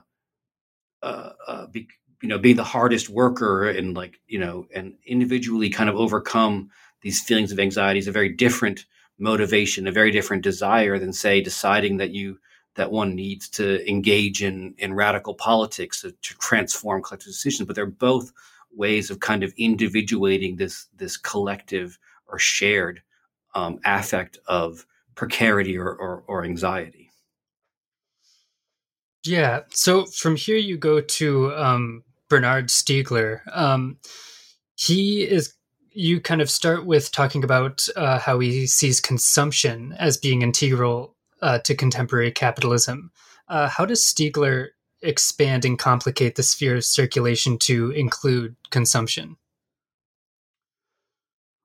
[1.04, 1.88] uh, uh, be,
[2.24, 6.72] you know being the hardest worker and like you know and individually kind of overcome
[7.04, 8.88] these feelings of anxiety is a very different
[9.20, 12.40] motivation, a very different desire than say deciding that you
[12.74, 17.68] that one needs to engage in in radical politics to, to transform collective decisions.
[17.68, 18.32] But they're both
[18.76, 21.98] ways of kind of individuating this this collective
[22.28, 23.02] or shared
[23.54, 27.10] um, affect of precarity or, or, or anxiety.
[29.26, 29.62] Yeah.
[29.70, 33.40] So from here you go to um, Bernard Stiegler.
[33.52, 33.98] Um,
[34.76, 35.54] he is.
[35.98, 41.16] You kind of start with talking about uh, how he sees consumption as being integral
[41.42, 43.12] uh, to contemporary capitalism.
[43.48, 44.70] Uh, how does Stiegler
[45.08, 49.38] expand and complicate the sphere of circulation to include consumption?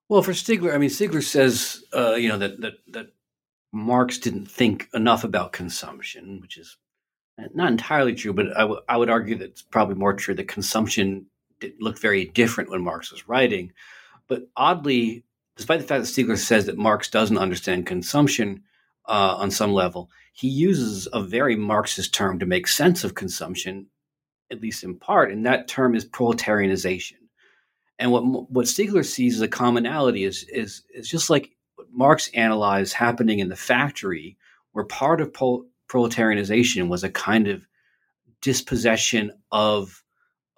[0.08, 3.06] Well, for Stiegler, I mean, Stiegler says, uh, you know, that, that that
[3.72, 6.76] Marx didn't think enough about consumption, which is
[7.54, 10.48] not entirely true, but I, w- I would argue that it's probably more true that
[10.48, 11.26] consumption
[11.78, 13.72] looked very different when Marx was writing.
[14.28, 15.24] But oddly,
[15.56, 18.64] despite the fact that Stiegler says that Marx doesn't understand consumption
[19.10, 23.88] uh, on some level, he uses a very Marxist term to make sense of consumption,
[24.52, 27.16] at least in part, and that term is proletarianization.
[27.98, 32.30] And what what Stiegler sees as a commonality is is is just like what Marx
[32.34, 34.38] analyzed happening in the factory,
[34.72, 37.66] where part of pro- proletarianization was a kind of
[38.40, 40.04] dispossession of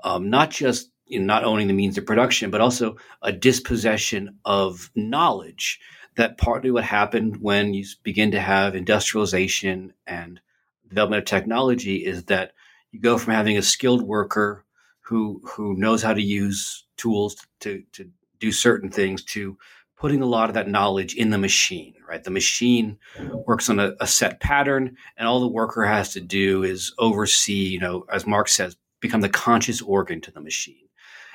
[0.04, 4.38] um, not just you know, not owning the means of production, but also a dispossession
[4.44, 5.80] of knowledge.
[6.16, 10.40] That partly what happened when you begin to have industrialization and
[10.88, 12.52] development of technology is that
[12.90, 14.64] you go from having a skilled worker
[15.00, 19.56] who who knows how to use tools to to do certain things to
[19.96, 22.24] putting a lot of that knowledge in the machine right?
[22.24, 22.98] The machine
[23.46, 27.68] works on a, a, set pattern and all the worker has to do is oversee
[27.68, 30.88] you know as marx says become the conscious organ to the machine.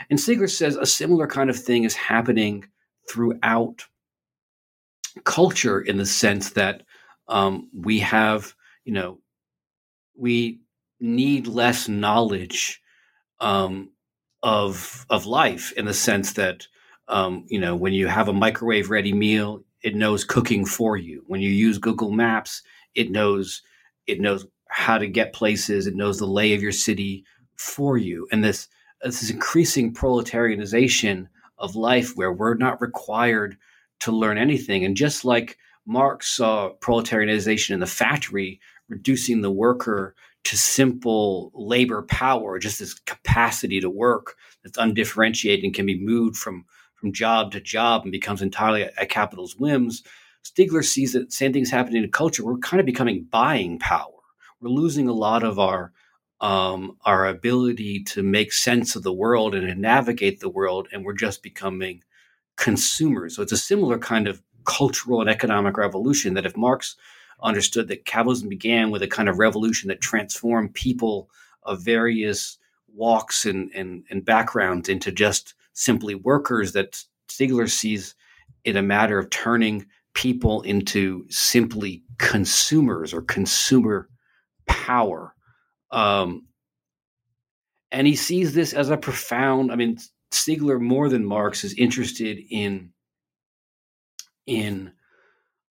[0.10, 2.66] And Stiegler says a similar kind of thing is happening
[3.08, 3.86] throughout
[5.24, 6.84] culture in the sense that
[7.28, 8.54] um, we have
[8.86, 9.20] you know
[10.16, 10.60] we
[11.00, 12.82] need less knowledge
[13.40, 13.92] um,
[14.44, 16.68] of of life in the sense that
[17.08, 21.24] um, you know when you have a microwave ready meal, it knows cooking for you.
[21.28, 22.62] When you use Google Maps,
[22.96, 23.62] it knows
[24.08, 25.88] it knows how to get places.
[25.88, 27.24] It knows the lay of your city
[27.56, 28.28] for you.
[28.32, 28.68] And this
[29.02, 33.58] this increasing proletarianization of life, where we're not required
[34.02, 34.86] to learn anything.
[34.86, 42.04] And just like Marx saw proletarianization in the factory, reducing the worker to simple labor
[42.04, 47.52] power, just this capacity to work that's undifferentiated and can be moved from, from job
[47.52, 50.04] to job and becomes entirely at capital's whims.
[50.46, 52.46] Stiegler sees that same things happening in culture.
[52.46, 54.12] We're kind of becoming buying power.
[54.62, 55.92] We're losing a lot of our
[56.40, 61.04] um, our ability to make sense of the world and to navigate the world, and
[61.04, 62.04] we're just becoming
[62.58, 63.36] consumers.
[63.36, 66.96] So it's a similar kind of cultural and economic revolution that if Marx
[67.42, 71.30] understood that capitalism began with a kind of revolution that transformed people
[71.64, 72.58] of various
[72.94, 78.16] walks and, and, and backgrounds into just simply workers, that Stiegler sees
[78.64, 84.10] it a matter of turning people into simply consumers or consumer
[84.66, 85.36] power.
[85.92, 86.48] Um,
[87.92, 90.00] and he sees this as a profound, I mean,
[90.32, 92.92] Stiegler more than Marx is interested in
[94.46, 94.94] in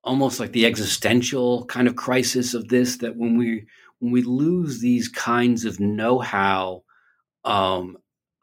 [0.05, 3.67] almost like the existential kind of crisis of this that when we
[3.99, 6.83] when we lose these kinds of know-how
[7.45, 7.97] um,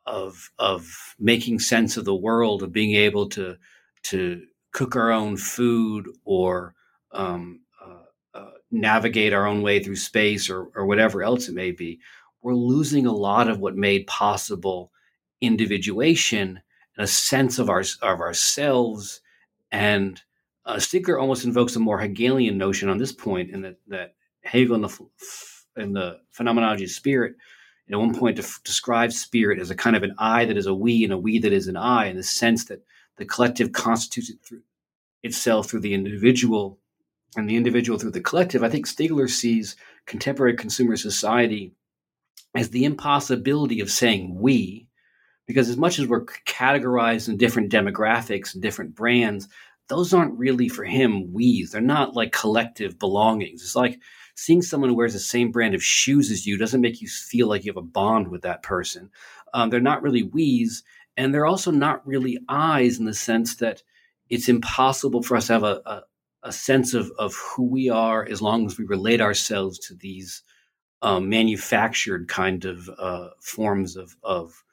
[0.05, 3.55] of of making sense of the world of being able to
[4.03, 6.75] to cook our own food or
[7.11, 11.71] um, uh, uh, navigate our own way through space or, or whatever else it may
[11.71, 11.99] be
[12.41, 14.91] we're losing a lot of what made possible
[15.41, 16.61] individuation
[16.97, 19.21] and a sense of our of ourselves
[19.71, 20.21] and
[20.65, 20.79] uh,
[21.19, 24.89] almost invokes a more Hegelian notion on this point, in that, that Hegel in the,
[25.75, 27.35] in the phenomenology of spirit,
[27.91, 30.73] at one point def- describes spirit as a kind of an I that is a
[30.73, 32.83] we and a we that is an I, in the sense that
[33.17, 34.61] the collective constitutes it through,
[35.21, 36.79] itself through the individual
[37.35, 38.63] and the individual through the collective.
[38.63, 39.75] I think Stiegler sees
[40.05, 41.73] contemporary consumer society
[42.55, 44.87] as the impossibility of saying we,
[45.45, 49.47] because as much as we're categorized in different demographics and different brands,
[49.89, 51.71] those aren't really for him we's.
[51.71, 53.61] They're not like collective belongings.
[53.61, 53.99] It's like
[54.35, 57.47] seeing someone who wears the same brand of shoes as you doesn't make you feel
[57.47, 59.09] like you have a bond with that person.
[59.53, 60.83] Um, they're not really we's,
[61.17, 63.83] and they're also not really I's in the sense that
[64.29, 66.01] it's impossible for us to have a, a,
[66.43, 70.41] a sense of, of who we are as long as we relate ourselves to these
[71.01, 74.63] um, manufactured kind of uh, forms of, of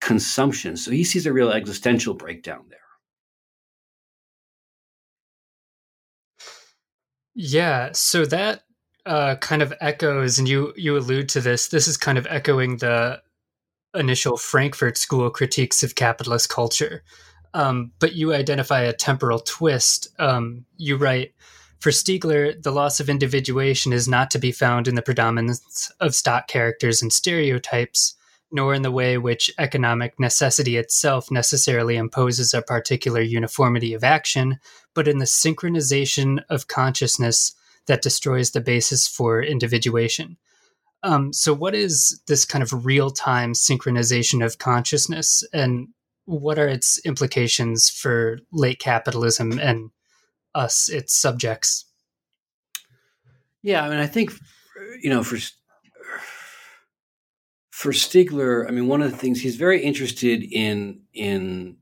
[0.00, 0.76] consumption.
[0.76, 2.78] So he sees a real existential breakdown there.
[7.34, 8.62] Yeah, so that
[9.06, 11.68] uh, kind of echoes, and you you allude to this.
[11.68, 13.22] This is kind of echoing the
[13.94, 17.02] initial Frankfurt School critiques of capitalist culture.
[17.54, 20.08] Um, but you identify a temporal twist.
[20.18, 21.32] Um, you write,
[21.80, 26.14] for Stiegler, the loss of individuation is not to be found in the predominance of
[26.14, 28.16] stock characters and stereotypes,
[28.50, 34.58] nor in the way which economic necessity itself necessarily imposes a particular uniformity of action,
[34.94, 37.54] but in the synchronization of consciousness
[37.86, 40.36] that destroys the basis for individuation.
[41.02, 45.88] Um, so, what is this kind of real time synchronization of consciousness, and
[46.24, 49.90] what are its implications for late capitalism and
[50.54, 51.84] us, its subjects?
[53.62, 54.32] Yeah, I mean, I think
[55.00, 55.38] you know, for
[57.78, 61.76] for Stiegler, I mean, one of the things he's very interested in in,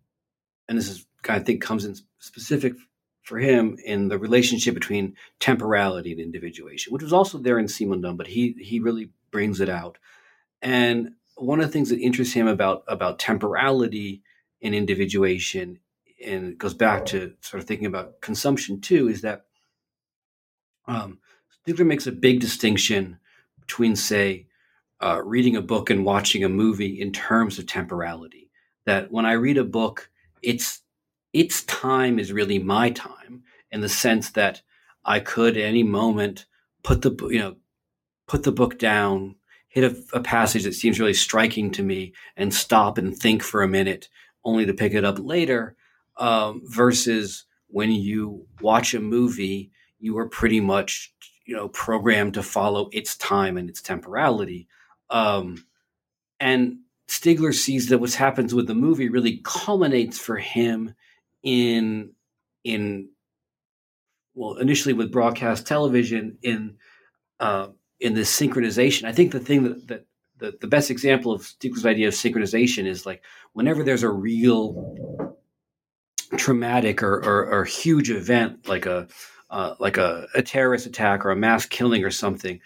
[0.68, 2.74] and this is I think comes in specific
[3.22, 8.18] for him in the relationship between temporality and individuation, which was also there in Simondon,
[8.18, 9.96] but he he really brings it out.
[10.60, 14.22] And one of the things that interests him about about temporality
[14.60, 15.78] and individuation,
[16.22, 19.46] and it goes back to sort of thinking about consumption too, is that
[20.86, 21.20] um,
[21.66, 23.18] Stiegler makes a big distinction
[23.58, 24.46] between, say,
[25.02, 28.50] uh, reading a book and watching a movie in terms of temporality.
[28.86, 30.10] That when I read a book,
[30.42, 30.82] it's
[31.32, 34.62] its time is really my time in the sense that
[35.04, 36.46] I could at any moment
[36.82, 37.56] put the you know
[38.26, 39.36] put the book down,
[39.68, 43.62] hit a, a passage that seems really striking to me, and stop and think for
[43.62, 44.08] a minute,
[44.44, 45.76] only to pick it up later.
[46.18, 51.12] Um, versus when you watch a movie, you are pretty much
[51.44, 54.68] you know programmed to follow its time and its temporality.
[55.10, 55.64] Um,
[56.40, 56.78] and
[57.08, 60.94] Stiegler sees that what happens with the movie really culminates for him
[61.42, 62.12] in
[62.64, 63.08] in
[64.34, 66.76] well initially with broadcast television in
[67.40, 67.68] uh,
[68.00, 69.04] in this synchronization.
[69.04, 70.06] I think the thing that, that
[70.38, 75.36] the, the best example of Stiegler's idea of synchronization is like whenever there's a real
[76.36, 79.06] traumatic or, or, or huge event like a
[79.48, 82.58] uh, like a, a, terrorist attack or a mass killing or something.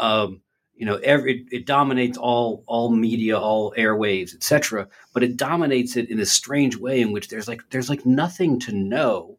[0.00, 0.42] Um,
[0.76, 4.88] you know, every, it, it, dominates all all media, all airwaves, etc.
[5.14, 8.58] But it dominates it in a strange way in which there's like there's like nothing
[8.60, 9.38] to know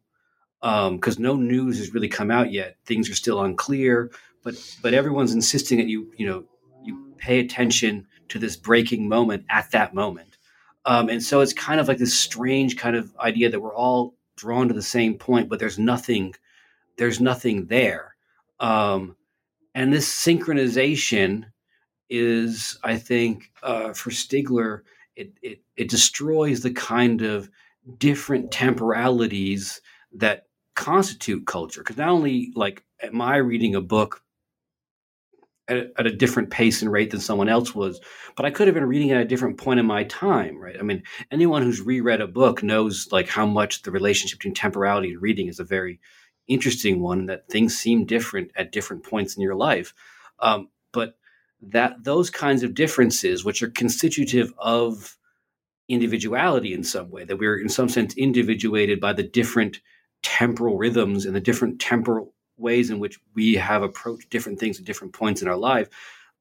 [0.61, 2.77] because um, no news has really come out yet.
[2.85, 4.11] Things are still unclear,
[4.43, 6.43] but but everyone's insisting that you you know
[6.83, 10.37] you pay attention to this breaking moment at that moment,
[10.85, 14.15] um, and so it's kind of like this strange kind of idea that we're all
[14.37, 16.33] drawn to the same point, but there's nothing
[16.97, 18.15] there's nothing there.
[18.59, 19.16] Um,
[19.77, 21.43] and this synchronization
[22.09, 24.81] is, I think, uh, for Stiegler,
[25.15, 27.47] it, it, it destroys the kind of
[27.99, 29.79] different temporalities
[30.15, 31.81] that constitute culture.
[31.81, 34.23] Because not only, like, am I reading a book
[35.67, 38.01] at at a, different pace and rate than someone else was,
[38.35, 40.75] but I could have been reading at a different point in my time, right?
[40.79, 45.11] I mean, anyone who's reread a book knows like how much the relationship between temporality
[45.11, 45.99] and reading is a very
[46.47, 49.93] interesting one that things seem different at different points in your life.
[50.39, 51.17] Um, but
[51.61, 55.17] that those kinds of differences, which are constitutive of
[55.87, 59.79] individuality in some way, that we're in some sense individuated by the different
[60.23, 64.85] temporal rhythms and the different temporal ways in which we have approached different things at
[64.85, 65.89] different points in our life,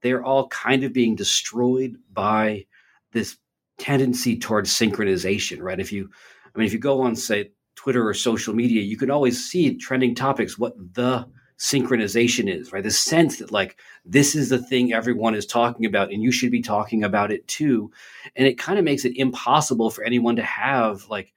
[0.02, 2.66] they're all kind of being destroyed by
[3.12, 3.36] this
[3.78, 5.80] tendency towards synchronization, right?
[5.80, 6.10] If you,
[6.54, 7.52] I mean, if you go on, say,
[7.86, 11.24] Twitter or social media, you can always see trending topics, what the
[11.56, 12.82] synchronization is, right?
[12.82, 16.50] The sense that like this is the thing everyone is talking about and you should
[16.50, 17.92] be talking about it too.
[18.34, 21.32] And it kind of makes it impossible for anyone to have like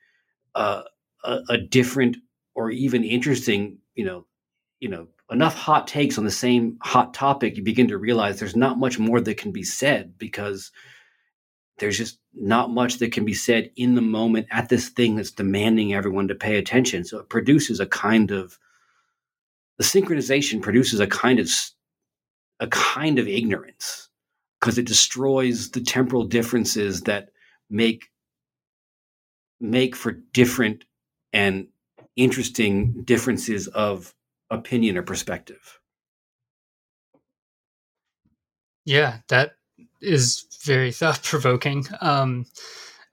[0.56, 0.86] a,
[1.24, 2.18] a different
[2.56, 4.26] or even interesting, you know,
[4.80, 8.56] you know, enough hot takes on the same hot topic, you begin to realize there's
[8.56, 10.72] not much more that can be said because
[11.78, 15.32] there's just not much that can be said in the moment at this thing that's
[15.32, 17.04] demanding everyone to pay attention.
[17.04, 18.58] So it produces a kind of
[19.78, 21.50] the synchronization produces a kind of
[22.60, 24.10] a kind of ignorance
[24.60, 27.30] because it destroys the temporal differences that
[27.70, 28.10] make
[29.60, 30.84] make for different
[31.32, 31.68] and
[32.16, 34.14] interesting differences of
[34.50, 35.80] opinion or perspective.
[38.86, 39.52] Yeah, that
[40.02, 41.86] is very thought provoking.
[42.02, 42.46] Um,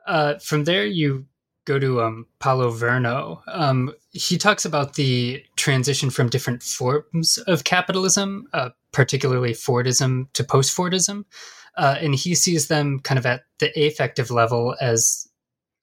[0.07, 1.26] uh, from there, you
[1.66, 3.43] go to um, Paolo Virno.
[3.49, 10.45] Um, he talks about the transition from different forms of capitalism, uh, particularly Fordism to
[10.45, 11.24] post Fordism.
[11.76, 15.28] Uh, and he sees them kind of at the affective level as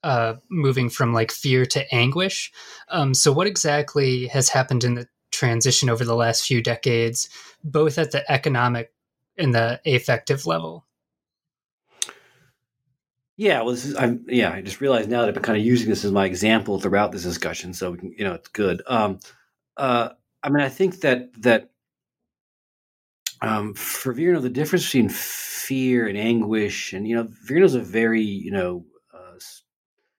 [0.02, 2.50] uh, moving from like fear to anguish.
[2.88, 7.28] Um, so, what exactly has happened in the transition over the last few decades,
[7.62, 8.92] both at the economic
[9.38, 10.84] and the affective level?
[13.36, 15.64] Yeah, well, this is, I'm, yeah, I just realized now that I've been kind of
[15.64, 18.82] using this as my example throughout this discussion, so we can, you know, it's good.
[18.86, 19.18] Um,
[19.76, 20.10] uh,
[20.42, 21.70] I mean, I think that that
[23.42, 28.22] um, for Virno, the difference between fear and anguish, and you know, Virno's a very
[28.22, 29.38] you know uh,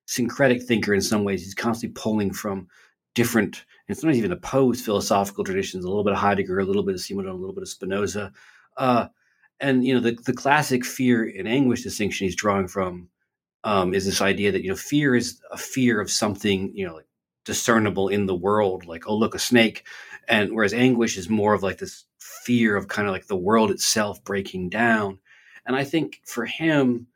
[0.07, 1.43] syncretic thinker in some ways.
[1.43, 2.67] He's constantly pulling from
[3.13, 5.85] different and sometimes even opposed philosophical traditions.
[5.85, 8.33] A little bit of Heidegger, a little bit of Simondon, a little bit of Spinoza.
[8.77, 9.07] Uh,
[9.59, 13.09] and you know the the classic fear and anguish distinction he's drawing from
[13.63, 16.95] um, is this idea that you know fear is a fear of something you know
[16.95, 17.07] like
[17.45, 19.85] discernible in the world like oh look a snake.
[20.27, 23.69] And whereas anguish is more of like this fear of kind of like the world
[23.69, 25.19] itself breaking down.
[25.65, 27.07] And i think for him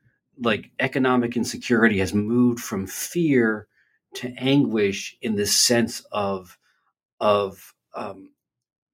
[0.42, 3.68] like economic insecurity has moved from fear
[4.16, 6.58] to anguish in this sense of
[7.20, 8.32] of um,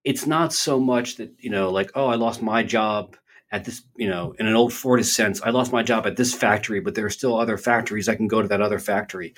[0.04, 3.16] it's not so much that you know like oh i lost my job
[3.56, 6.34] at this, you know, in an old Fordist sense, I lost my job at this
[6.34, 8.10] factory, but there are still other factories.
[8.10, 9.34] I can go to that other factory.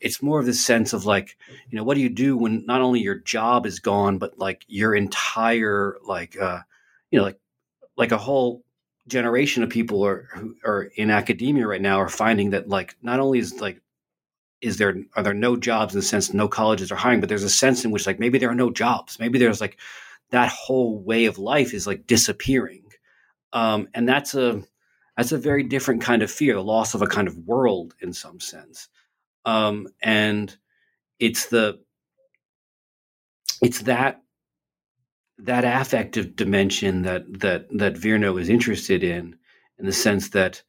[0.00, 1.36] It's more of this sense of like,
[1.68, 4.64] you know, what do you do when not only your job is gone, but like
[4.68, 6.60] your entire, like, uh,
[7.10, 7.38] you know, like,
[7.98, 8.64] like a whole
[9.06, 13.20] generation of people are who are in academia right now are finding that like not
[13.20, 13.80] only is like
[14.60, 17.44] is there are there no jobs in the sense no colleges are hiring, but there's
[17.44, 19.18] a sense in which like maybe there are no jobs.
[19.18, 19.78] Maybe there's like
[20.30, 22.82] that whole way of life is like disappearing
[23.52, 24.62] um, and that's a
[25.16, 28.12] that's a very different kind of fear, the loss of a kind of world in
[28.12, 28.88] some sense.
[29.44, 30.56] Um, and
[31.18, 31.80] it's the
[33.60, 34.22] it's that
[35.38, 39.36] that affective dimension that that that Virno is interested in,
[39.78, 40.62] in the sense that,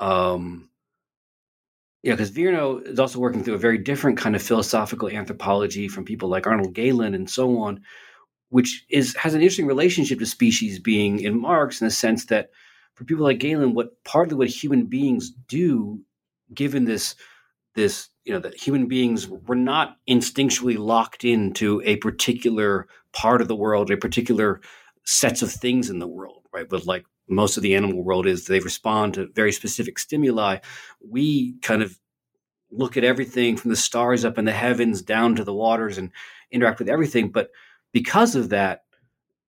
[0.00, 0.70] um,
[2.02, 6.04] yeah, because Virno is also working through a very different kind of philosophical anthropology from
[6.04, 7.82] people like Arnold Gehlen and so on,
[8.54, 12.50] which is has an interesting relationship to species being in Marx in the sense that
[12.94, 16.00] for people like Gehlen, what partly what human beings do,
[16.54, 17.16] given this
[17.74, 23.48] this you know that human beings were not instinctually locked into a particular part of
[23.48, 24.60] the world, a particular
[25.02, 26.68] sets of things in the world, right?
[26.68, 30.58] But like most of the animal world is, they respond to very specific stimuli.
[31.04, 31.98] We kind of
[32.70, 36.12] look at everything from the stars up in the heavens down to the waters and
[36.52, 37.50] interact with everything, but
[37.94, 38.82] because of that,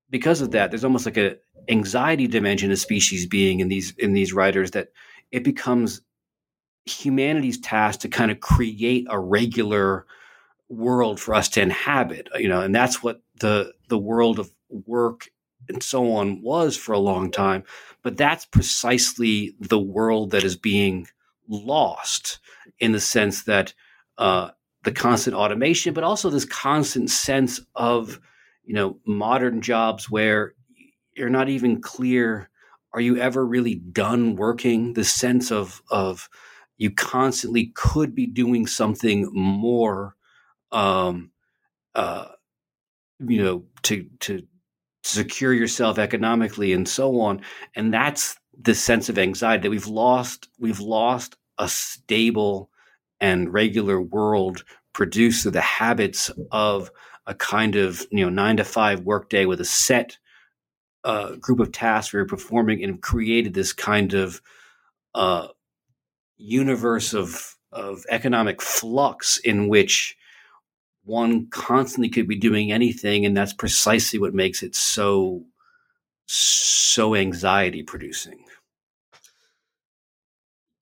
[0.08, 1.36] because of that, there's almost like a
[1.68, 4.88] anxiety dimension of species being in these in these writers that
[5.32, 6.00] it becomes
[6.84, 10.06] humanity's task to kind of create a regular
[10.68, 15.28] world for us to inhabit you know and that's what the the world of work
[15.68, 17.64] and so on was for a long time
[18.02, 21.06] but that's precisely the world that is being
[21.48, 22.38] lost
[22.78, 23.74] in the sense that
[24.18, 24.50] uh,
[24.84, 28.20] the constant automation but also this constant sense of
[28.66, 30.54] you know modern jobs where
[31.14, 32.50] you're not even clear
[32.96, 34.94] are you ever really done working?
[34.94, 36.30] The sense of of
[36.78, 40.16] you constantly could be doing something more
[40.72, 41.30] um
[41.94, 42.26] uh
[43.20, 44.42] you know to to
[45.04, 47.42] secure yourself economically and so on.
[47.76, 52.70] And that's the sense of anxiety that we've lost we've lost a stable
[53.20, 54.64] and regular world
[54.94, 56.90] produced through the habits of
[57.26, 60.18] a kind of you know nine to five workday with a set
[61.04, 64.40] uh, group of tasks we were performing and created this kind of
[65.14, 65.48] uh,
[66.36, 70.16] universe of of economic flux in which
[71.04, 75.44] one constantly could be doing anything, and that's precisely what makes it so
[76.26, 78.44] so anxiety producing.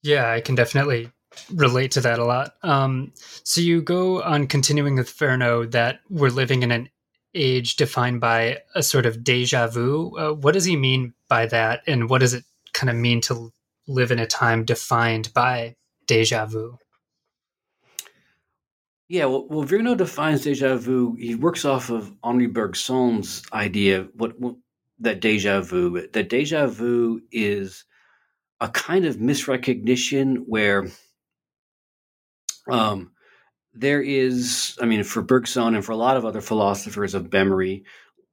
[0.03, 1.11] Yeah, I can definitely
[1.53, 2.55] relate to that a lot.
[2.63, 3.13] Um,
[3.43, 6.89] so you go on continuing with Virno that we're living in an
[7.35, 10.17] age defined by a sort of deja vu.
[10.17, 13.53] Uh, what does he mean by that, and what does it kind of mean to
[13.87, 15.77] live in a time defined by
[16.07, 16.79] deja vu?
[19.09, 21.17] Yeah, well, well Virno defines deja vu.
[21.19, 24.57] He works off of Henri Bergson's idea what, what
[25.01, 26.07] that deja vu.
[26.09, 27.85] That deja vu is
[28.61, 30.89] a kind of misrecognition where
[32.69, 33.13] um,
[33.75, 37.85] there is, I mean, for Bergson and for a lot of other philosophers of memory,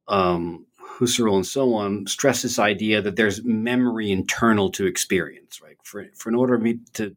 [0.08, 0.66] um,
[1.00, 5.78] Husserl and so on stress this idea that there's memory internal to experience, right?
[5.84, 6.62] For, for in order
[6.94, 7.16] to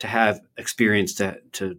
[0.00, 1.78] to have experience to to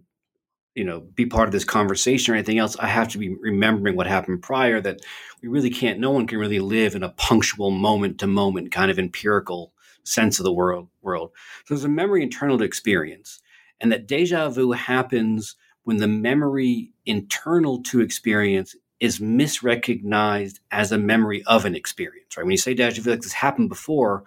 [0.74, 3.96] you know be part of this conversation or anything else, I have to be remembering
[3.96, 4.80] what happened prior.
[4.80, 5.00] That
[5.42, 6.00] we really can't.
[6.00, 10.38] No one can really live in a punctual moment to moment kind of empirical sense
[10.38, 10.88] of the world.
[11.02, 11.32] World.
[11.66, 13.42] So there's a memory internal to experience,
[13.80, 20.98] and that deja vu happens when the memory internal to experience is misrecognized as a
[20.98, 22.44] memory of an experience, right?
[22.44, 24.24] When you say deja vu, like this happened before,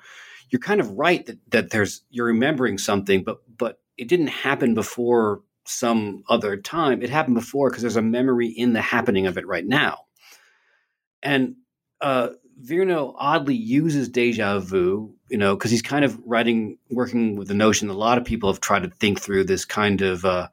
[0.50, 4.74] you're kind of right that, that there's you're remembering something, but but it didn't happen
[4.74, 7.02] before some other time.
[7.02, 10.06] It happened before because there's a memory in the happening of it right now.
[11.22, 11.56] And
[12.00, 12.30] uh,
[12.64, 17.54] Virno oddly uses deja vu, you know, because he's kind of writing, working with the
[17.54, 20.48] notion that a lot of people have tried to think through this kind of uh,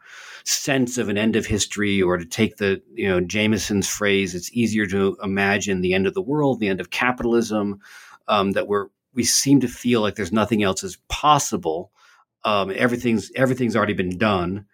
[0.45, 4.53] sense of an end of history, or to take the, you know, Jameson's phrase, it's
[4.53, 7.81] easier to imagine the end of the world, the end of capitalism,
[8.29, 11.91] um, that we're, we seem to feel like there's nothing else is possible.
[12.45, 14.67] Um, everything's everything's already been done,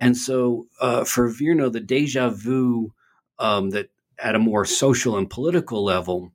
[0.00, 2.92] and so uh, for Virno, the deja vu
[3.38, 3.88] um, that
[4.18, 6.32] at a more social and political level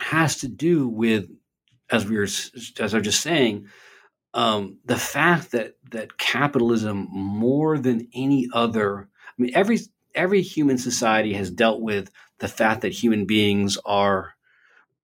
[0.00, 1.28] has to do with,
[1.90, 3.68] as we were, as I was just saying,
[4.34, 9.80] um, the fact that that capitalism, more than any other, I mean, every
[10.14, 14.34] every human society has dealt with the fact that human beings are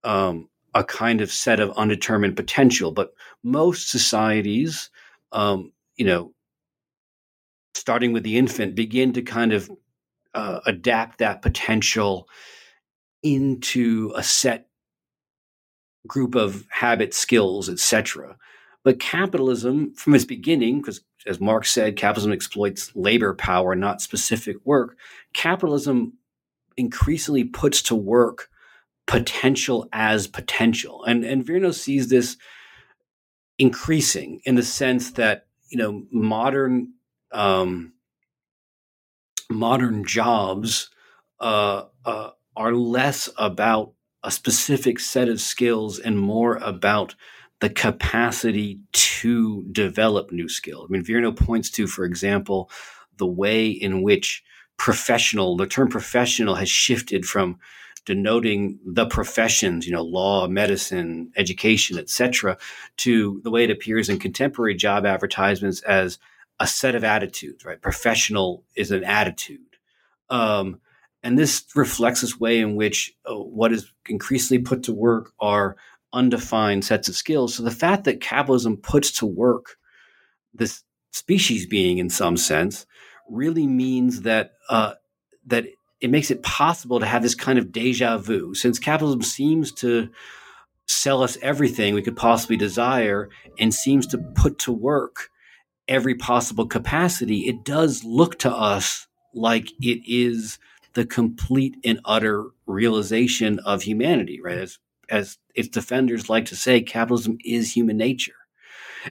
[0.05, 2.93] um, a kind of set of undetermined potential.
[2.93, 3.13] But
[3.43, 4.91] most societies,
[5.33, 6.33] um, you know,
[7.75, 9.71] starting with the infant, begin to kind of
[10.35, 12.29] uh, adapt that potential
[13.23, 14.66] into a set
[16.07, 18.37] group of habits, skills, etc.
[18.85, 24.57] But capitalism, from its beginning, because as Marx said, capitalism exploits labor power, not specific
[24.65, 24.97] work.
[25.33, 26.15] Capitalism
[26.77, 28.49] increasingly puts to work
[29.07, 32.37] potential as potential, and and Virno sees this
[33.59, 36.93] increasing in the sense that you know modern
[37.33, 37.93] um,
[39.51, 40.91] modern jobs
[41.41, 43.93] uh, uh, are less about
[44.23, 47.15] a specific set of skills and more about
[47.61, 50.89] the capacity to develop new skills.
[50.89, 52.71] I mean, Virno points to, for example,
[53.17, 54.43] the way in which
[54.77, 57.59] professional, the term professional has shifted from
[58.05, 62.57] denoting the professions, you know, law, medicine, education, etc.,
[62.99, 66.19] to the way it appears in contemporary job advertisements as
[66.61, 67.83] a set of attitudes, right?
[67.83, 69.61] Professional is an attitude.
[70.31, 70.81] Um,
[71.27, 75.77] and this reflects this way in which uh, what is increasingly put to work are
[76.13, 77.57] undefined sets of skills.
[77.57, 79.77] So the fact that capitalism puts to work
[80.55, 82.87] this species being in some sense
[83.29, 84.93] really means that uh,
[85.47, 85.67] that
[86.01, 88.55] it makes it possible to have this kind of deja vu.
[88.55, 90.09] Since capitalism seems to
[90.87, 95.31] sell us everything we could possibly desire and seems to put to work
[95.89, 100.61] every possible capacity, it does look to us like it is
[100.97, 104.57] the complete and utter realization of humanity, right?
[104.57, 104.79] As
[105.09, 108.33] as its defenders like to say, capitalism is human nature.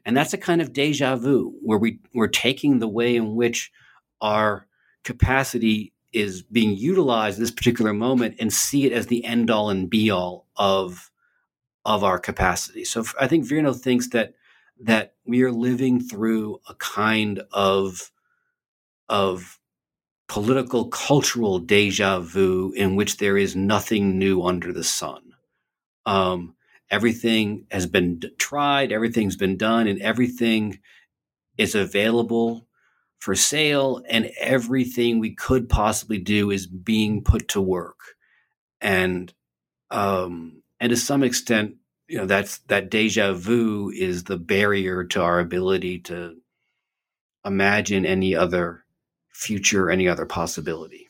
[0.03, 3.71] And that's a kind of deja vu where we, we're taking the way in which
[4.19, 4.67] our
[5.05, 9.69] capacity is being utilized in this particular moment and see it as the end all
[9.69, 11.11] and be all of,
[11.85, 12.83] of our capacity.
[12.83, 14.33] So I think Virno thinks that
[14.81, 18.11] that we are living through a kind of
[19.07, 19.59] of
[20.27, 25.21] political cultural deja vu in which there is nothing new under the sun.
[26.05, 26.55] Um,
[26.89, 30.79] everything has been tried, everything's been done, and everything
[31.57, 32.67] is available
[33.19, 37.99] for sale, and everything we could possibly do is being put to work.
[38.81, 39.33] And
[39.91, 41.75] um, and to some extent,
[42.07, 46.35] you know, that's that deja vu is the barrier to our ability to
[47.43, 48.84] imagine any other
[49.35, 51.09] future, any other possibility.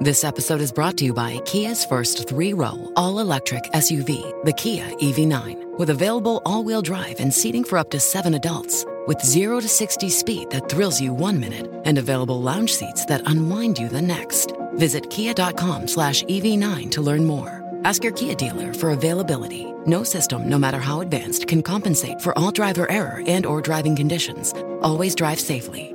[0.00, 4.54] This episode is brought to you by Kia's first three row, all electric SUV, the
[4.54, 8.86] Kia EV9, with available all wheel drive and seating for up to seven adults.
[9.06, 13.28] With 0 to 60 speed that thrills you one minute and available lounge seats that
[13.28, 14.52] unwind you the next.
[14.74, 17.59] Visit kia.com slash EV9 to learn more.
[17.84, 19.72] Ask your Kia dealer for availability.
[19.86, 23.96] No system, no matter how advanced, can compensate for all driver error and or driving
[23.96, 24.52] conditions.
[24.82, 25.94] Always drive safely.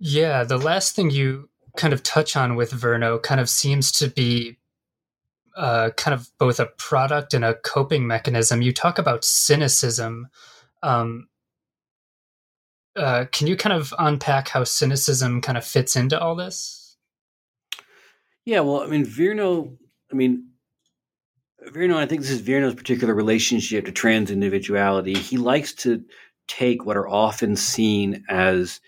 [0.00, 4.08] Yeah, the last thing you kind of touch on with Virno kind of seems to
[4.08, 4.58] be
[5.56, 8.62] uh, kind of both a product and a coping mechanism.
[8.62, 10.28] You talk about cynicism.
[10.82, 11.28] Um,
[12.96, 16.77] uh, can you kind of unpack how cynicism kind of fits into all this?
[18.48, 19.76] Yeah, well, I mean, Virno,
[20.10, 20.48] I mean,
[21.70, 25.12] Virno, I think this is Virno's particular relationship to trans individuality.
[25.12, 26.02] He likes to
[26.46, 28.80] take what are often seen as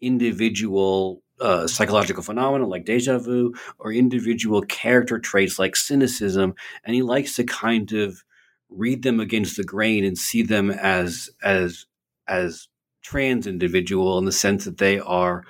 [0.00, 7.02] individual uh, psychological phenomena like deja vu or individual character traits like cynicism, and he
[7.02, 8.24] likes to kind of
[8.70, 11.84] read them against the grain and see them as as
[12.26, 12.66] as
[13.02, 15.44] trans individual in the sense that they are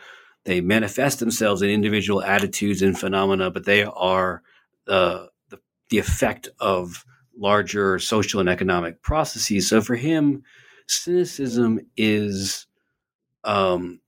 [0.44, 4.42] they manifest themselves in individual attitudes and phenomena, but they are
[4.88, 7.04] uh, the the effect of
[7.36, 9.68] larger social and economic processes.
[9.68, 10.42] So for him,
[10.86, 12.66] cynicism is
[13.44, 14.00] um,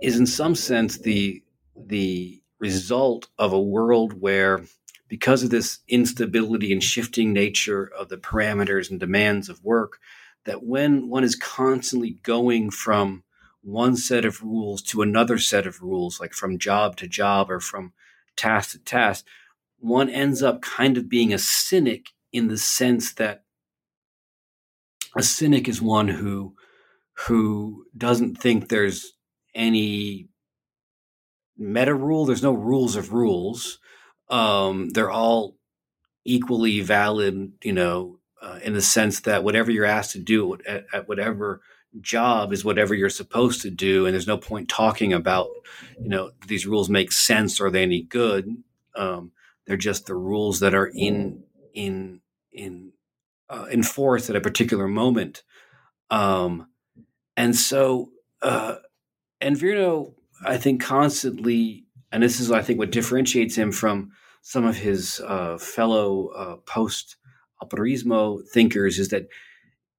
[0.00, 1.42] is in some sense the
[1.76, 4.64] the result of a world where
[5.06, 9.98] because of this instability and shifting nature of the parameters and demands of work
[10.44, 13.22] that when one is constantly going from
[13.68, 17.60] one set of rules to another set of rules like from job to job or
[17.60, 17.92] from
[18.36, 19.24] task to task
[19.78, 23.44] one ends up kind of being a cynic in the sense that
[25.16, 26.54] a cynic is one who
[27.26, 29.14] who doesn't think there's
[29.54, 30.28] any
[31.56, 32.24] meta rule.
[32.24, 33.80] There's no rules of rules.
[34.30, 35.56] Um, they're all
[36.24, 40.86] equally valid, you know, uh, in the sense that whatever you're asked to do at,
[40.92, 41.60] at, whatever
[42.00, 45.48] job is whatever you're supposed to do, and there's no point talking about,
[46.00, 48.62] you know, these rules make sense or they any good.
[48.94, 49.32] Um,
[49.66, 52.20] they're just the rules that are in in
[52.52, 52.92] in
[53.50, 55.42] uh, in force at a particular moment.
[56.10, 56.68] Um,
[57.36, 58.10] and so,
[58.42, 58.76] uh,
[59.40, 60.14] and Virno,
[60.44, 64.12] I think, constantly, and this is, I think, what differentiates him from
[64.42, 67.16] some of his uh, fellow uh, post
[67.62, 69.28] Operaismo thinkers is that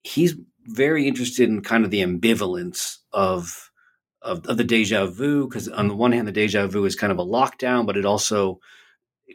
[0.03, 0.35] he's
[0.65, 3.71] very interested in kind of the ambivalence of
[4.21, 7.11] of, of the deja vu because on the one hand the deja vu is kind
[7.11, 8.59] of a lockdown but it also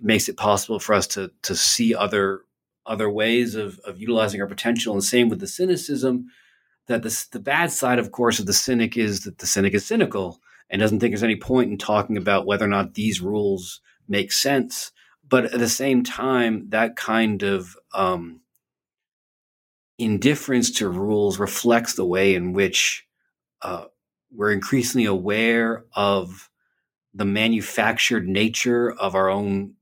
[0.03, 2.43] makes it possible for us to to see other
[2.87, 6.27] other ways of, of utilizing our potential and same with the cynicism
[6.87, 9.87] that the, the bad side, of course, of the cynic is that the cynic is
[9.87, 13.81] cynical and doesn't think there's any point in talking about whether or not these rules
[14.09, 14.93] make sense.
[15.27, 18.41] But at the same time, that kind of um,
[19.99, 23.07] indifference to rules reflects the way in which
[23.63, 23.85] uh,
[24.33, 26.51] we're increasingly aware of
[27.15, 29.75] the manufactured nature of our own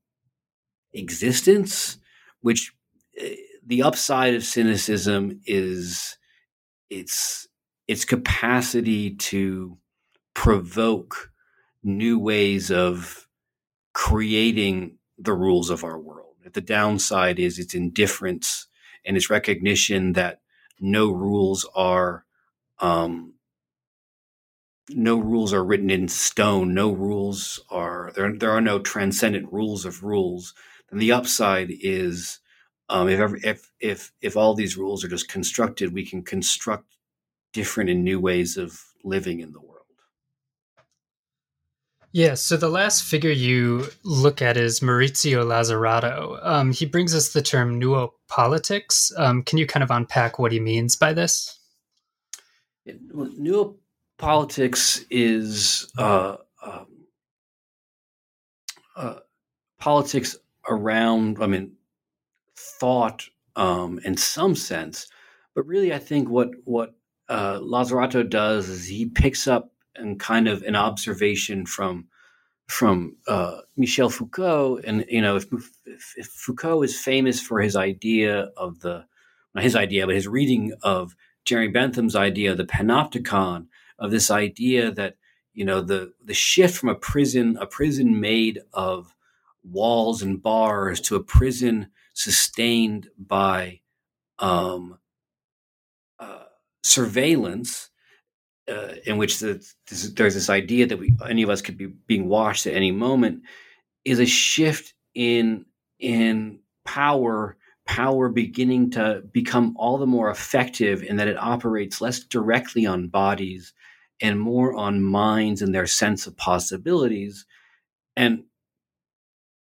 [0.92, 1.96] existence,
[2.42, 2.72] which
[3.20, 3.26] uh,
[3.66, 6.18] the upside of cynicism is
[6.90, 7.48] its
[7.88, 9.78] its capacity to
[10.34, 11.30] provoke
[11.82, 13.26] new ways of
[13.92, 16.36] creating the rules of our world.
[16.52, 18.66] The downside is its indifference
[19.04, 20.40] and its recognition that
[20.80, 22.24] no rules are
[22.80, 23.34] um,
[24.90, 26.74] no rules are written in stone.
[26.74, 28.32] No rules are there.
[28.36, 30.54] There are no transcendent rules of rules.
[30.90, 32.40] And the upside is
[32.88, 36.96] um, if, if if if all these rules are just constructed, we can construct
[37.52, 39.71] different and new ways of living in the world.
[42.14, 46.38] Yeah, so the last figure you look at is Maurizio Lazzarato.
[46.46, 49.18] Um, he brings us the term noopolitics.
[49.18, 51.58] Um, can you kind of unpack what he means by this?
[52.86, 56.86] Noopolitics is uh, um,
[58.94, 59.20] uh,
[59.78, 60.36] politics
[60.68, 61.72] around, I mean,
[62.56, 63.24] thought
[63.56, 65.06] um, in some sense,
[65.54, 66.94] but really, I think what what
[67.28, 72.06] uh, Lazzarato does is he picks up and kind of an observation from
[72.68, 75.46] from uh, Michel Foucault, and you know, if,
[75.84, 79.04] if, if, Foucault is famous for his idea of the
[79.54, 81.14] not his idea, but his reading of
[81.44, 83.66] Jeremy Bentham's idea, the panopticon,
[83.98, 85.16] of this idea that
[85.52, 89.14] you know the the shift from a prison, a prison made of
[89.62, 93.80] walls and bars, to a prison sustained by
[94.38, 94.98] um,
[96.18, 96.44] uh,
[96.82, 97.90] surveillance,
[98.70, 101.86] uh, in which the, this, there's this idea that we, any of us could be
[101.86, 103.42] being watched at any moment,
[104.04, 105.64] is a shift in
[105.98, 107.56] in power.
[107.84, 113.08] Power beginning to become all the more effective in that it operates less directly on
[113.08, 113.74] bodies
[114.20, 117.44] and more on minds and their sense of possibilities.
[118.14, 118.44] And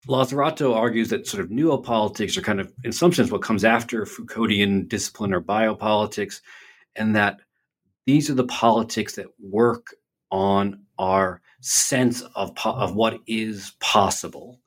[0.08, 4.06] Lazzarato argues that sort of noopolitics are kind of, in some sense, what comes after
[4.06, 6.40] Foucauldian discipline or biopolitics,
[6.96, 7.42] and that
[8.08, 9.94] these are the politics that work
[10.32, 14.60] on our sense of po- of what is possible.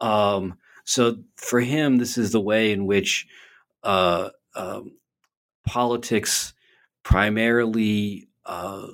[0.00, 3.26] Um, so for him, this is the way in which
[3.82, 4.92] uh, um,
[5.66, 6.54] politics
[7.02, 8.86] primarily uh,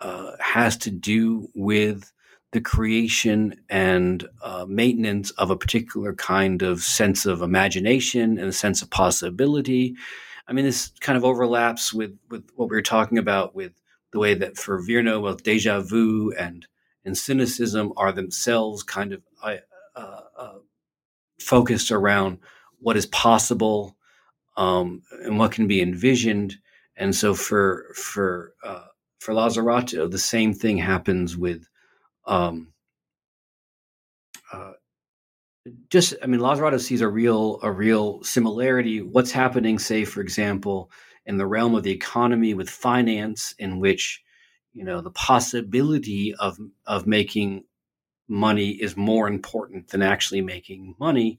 [0.00, 2.10] uh, has to do with
[2.52, 8.52] the creation and uh, maintenance of a particular kind of sense of imagination and a
[8.52, 9.96] sense of possibility.
[10.46, 13.72] I mean, this kind of overlaps with, with what we were talking about with
[14.12, 16.66] the way that for Virno, both deja vu and
[17.04, 19.56] and cynicism are themselves kind of uh,
[19.94, 20.58] uh,
[21.38, 22.38] focused around
[22.78, 23.96] what is possible
[24.56, 26.56] um, and what can be envisioned.
[26.96, 28.84] And so for for uh,
[29.18, 31.66] for Lazzarato, the same thing happens with
[32.26, 32.68] um,
[34.52, 34.72] uh,
[35.88, 39.00] just I mean Lazzarato sees a real a real similarity.
[39.00, 40.90] What's happening, say for example,
[41.26, 44.22] in the realm of the economy with finance, in which
[44.72, 47.64] you know the possibility of of making
[48.28, 51.38] money is more important than actually making money,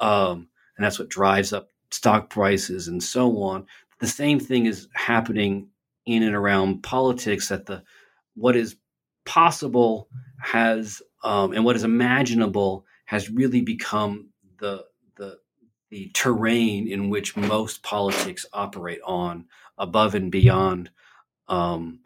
[0.00, 3.66] um, and that's what drives up stock prices and so on.
[4.00, 5.68] The same thing is happening
[6.06, 7.48] in and around politics.
[7.48, 7.84] That the
[8.34, 8.76] what is
[9.24, 10.08] possible
[10.40, 14.84] has um, and what is imaginable has really become the
[15.16, 15.36] the
[15.90, 19.46] the terrain in which most politics operate on,
[19.76, 20.88] above and beyond
[21.48, 21.98] um,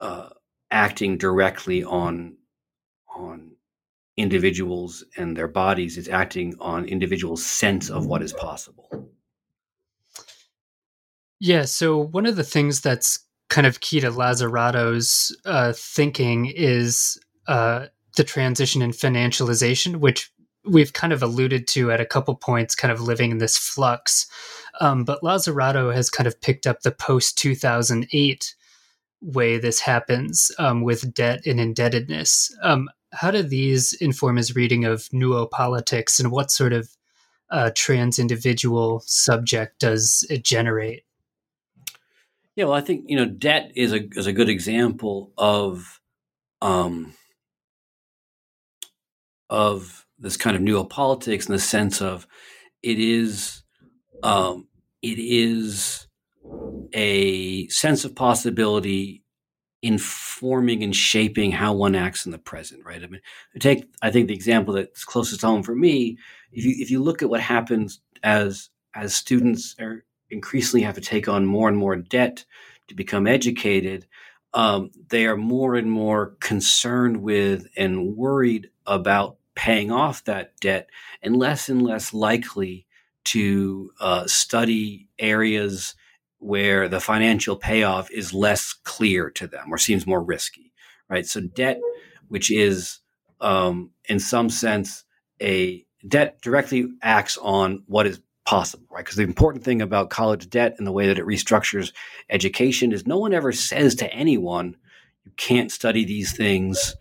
[0.00, 0.30] uh,
[0.72, 2.36] acting directly on
[3.14, 3.52] on
[4.16, 5.96] individuals and their bodies.
[5.96, 9.12] It's acting on individuals' sense of what is possible.
[11.38, 11.64] Yeah.
[11.64, 13.20] So one of the things that's
[13.50, 20.30] kind of key to Lazzarato's uh, thinking is uh, the transition and financialization, which
[20.64, 24.26] we've kind of alluded to at a couple points, kind of living in this flux.
[24.80, 28.54] Um, but Lazzarato has kind of picked up the post 2008
[29.22, 32.54] way this happens um, with debt and indebtedness.
[32.62, 36.90] Um, how do these inform his reading of noopolitics and what sort of
[37.50, 41.04] uh, trans individual subject does it generate?
[42.56, 46.00] Yeah, well, I think you know debt is a is a good example of
[46.62, 47.14] um,
[49.50, 52.26] of this kind of noopolitics in the sense of
[52.82, 53.62] it is
[54.22, 54.66] um,
[55.02, 56.06] it is
[56.92, 59.22] a sense of possibility
[59.82, 63.02] informing and shaping how one acts in the present, right?
[63.02, 63.20] I mean,
[63.60, 66.18] take I think the example that's closest home for me.
[66.52, 71.00] If you if you look at what happens as as students are increasingly have to
[71.00, 72.44] take on more and more debt
[72.88, 74.06] to become educated,
[74.54, 80.88] um, they are more and more concerned with and worried about paying off that debt,
[81.22, 82.86] and less and less likely
[83.24, 85.94] to uh, study areas
[86.38, 90.72] where the financial payoff is less clear to them or seems more risky,
[91.08, 91.26] right?
[91.26, 91.80] So debt,
[92.28, 93.00] which is
[93.40, 95.04] um, in some sense
[95.42, 99.04] a debt directly acts on what is possible, right?
[99.04, 101.92] Because the important thing about college debt and the way that it restructures
[102.30, 104.76] education is no one ever says to anyone,
[105.24, 106.94] you can't study these things.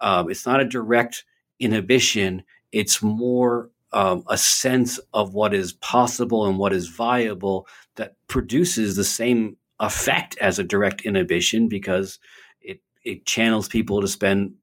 [0.00, 1.24] Um, it's not a direct
[1.60, 2.42] inhibition.
[2.72, 8.96] It's more um, a sense of what is possible and what is viable that produces
[8.96, 12.18] the same effect as a direct inhibition because
[12.60, 14.54] it it channels people to spend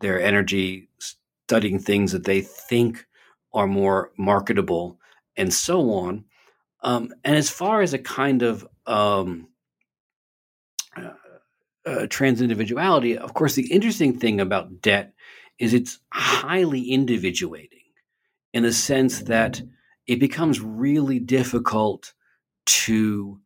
[0.00, 3.06] their energy studying things that they think
[3.54, 5.00] are more marketable
[5.36, 6.24] and so on.
[6.82, 9.48] Um, and as far as a kind of um,
[10.96, 11.10] uh,
[11.86, 15.14] uh, trans individuality, of course, the interesting thing about debt
[15.58, 17.78] is it's highly individuating
[18.52, 19.62] in the sense that
[20.06, 22.12] it becomes really difficult
[22.64, 23.40] to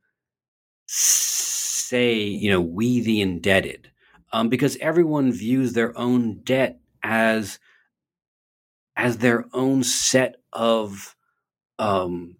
[0.86, 3.90] say, you know, we the indebted,
[4.32, 7.58] um, because everyone views their own debt as
[8.96, 11.16] as their own set of
[11.78, 12.36] um,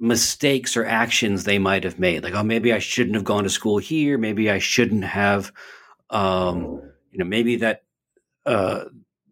[0.00, 2.24] mistakes or actions they might have made.
[2.24, 4.18] Like, oh, maybe I shouldn't have gone to school here.
[4.18, 5.52] Maybe I shouldn't have,
[6.10, 7.84] um, you know, maybe that
[8.46, 8.84] uh,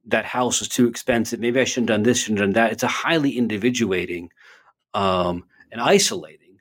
[0.07, 1.41] that house was too expensive.
[1.41, 2.73] Maybe I shouldn't have done this, shouldn't have done that.
[2.73, 4.31] It's a highly individuating
[4.95, 6.59] um, and isolating.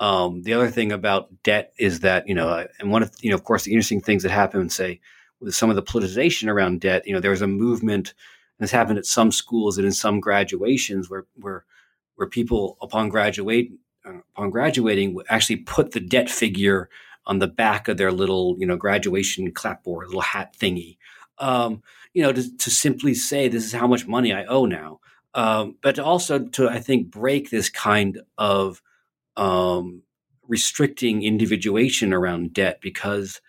[0.00, 3.36] Um, the other thing about debt is that you know, and one of you know,
[3.36, 5.00] of course, the interesting things that happen, say,
[5.40, 7.06] with some of the politicization around debt.
[7.06, 8.14] You know, there was a movement,
[8.58, 11.64] and this happened at some schools and in some graduations where where
[12.16, 13.70] where people upon graduate
[14.04, 16.88] uh, upon graduating actually put the debt figure
[17.26, 20.96] on the back of their little you know graduation clapboard, little hat thingy.
[21.38, 25.00] Um, you know, to, to simply say this is how much money I owe now,
[25.34, 28.82] um, but also to I think break this kind of
[29.36, 30.02] um,
[30.46, 33.40] restricting individuation around debt because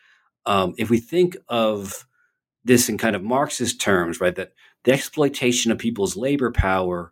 [0.46, 2.06] um, if we think of
[2.64, 4.54] this in kind of Marxist terms, right, that
[4.84, 7.12] the exploitation of people's labor power,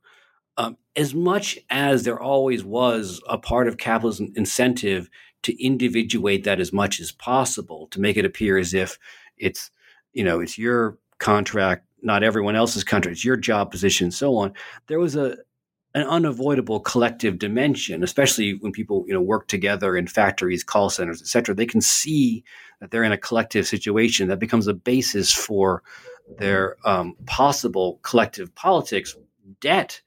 [0.57, 5.09] um, as much as there always was a part of capitalism incentive
[5.43, 8.99] to individuate that as much as possible to make it appear as if
[9.38, 9.72] it's
[10.14, 14.36] you know it's your contract not everyone else's contract it's your job position and so
[14.36, 14.53] on.
[14.88, 15.38] There was a
[15.93, 21.22] an unavoidable collective dimension especially when people you know work together in factories call centers
[21.22, 22.45] etc they can see
[22.80, 25.84] that they're in a collective situation that becomes a basis for
[26.38, 29.16] their um, possible collective politics.
[29.59, 30.01] Debt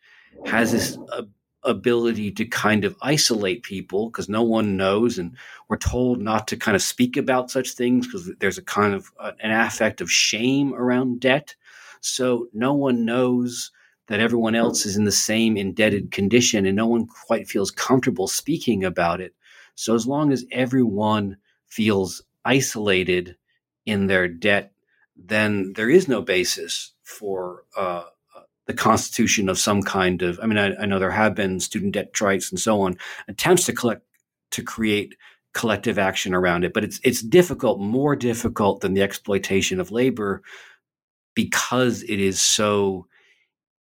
[0.47, 1.23] has this uh,
[1.65, 5.37] ability to kind of isolate people because no one knows and
[5.69, 9.11] we're told not to kind of speak about such things because there's a kind of
[9.19, 11.55] uh, an affect of shame around debt.
[12.01, 13.71] So no one knows
[14.09, 18.29] that everyone else is in the same indebted condition and no one quite feels comfortable
[18.29, 19.35] speaking about it.
[19.75, 23.37] So as long as everyone feels isolated
[23.87, 24.75] in their debt
[25.17, 28.05] then there is no basis for uh,
[28.67, 30.39] the constitution of some kind of.
[30.43, 32.97] I mean, I, I know there have been student debt rights and so on
[33.29, 34.03] attempts to collect
[34.53, 35.17] to create
[35.53, 40.43] collective action around it, but it's it's difficult, more difficult than the exploitation of labor,
[41.35, 43.07] because it is so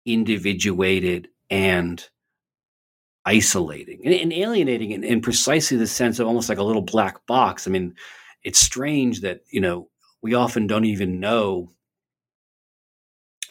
[0.05, 2.09] individuated and
[3.25, 7.25] isolating and, and alienating in, in, precisely the sense of almost like a little black
[7.25, 7.67] box.
[7.67, 7.93] I mean,
[8.43, 9.89] it's strange that you know
[10.21, 11.71] we often don't even know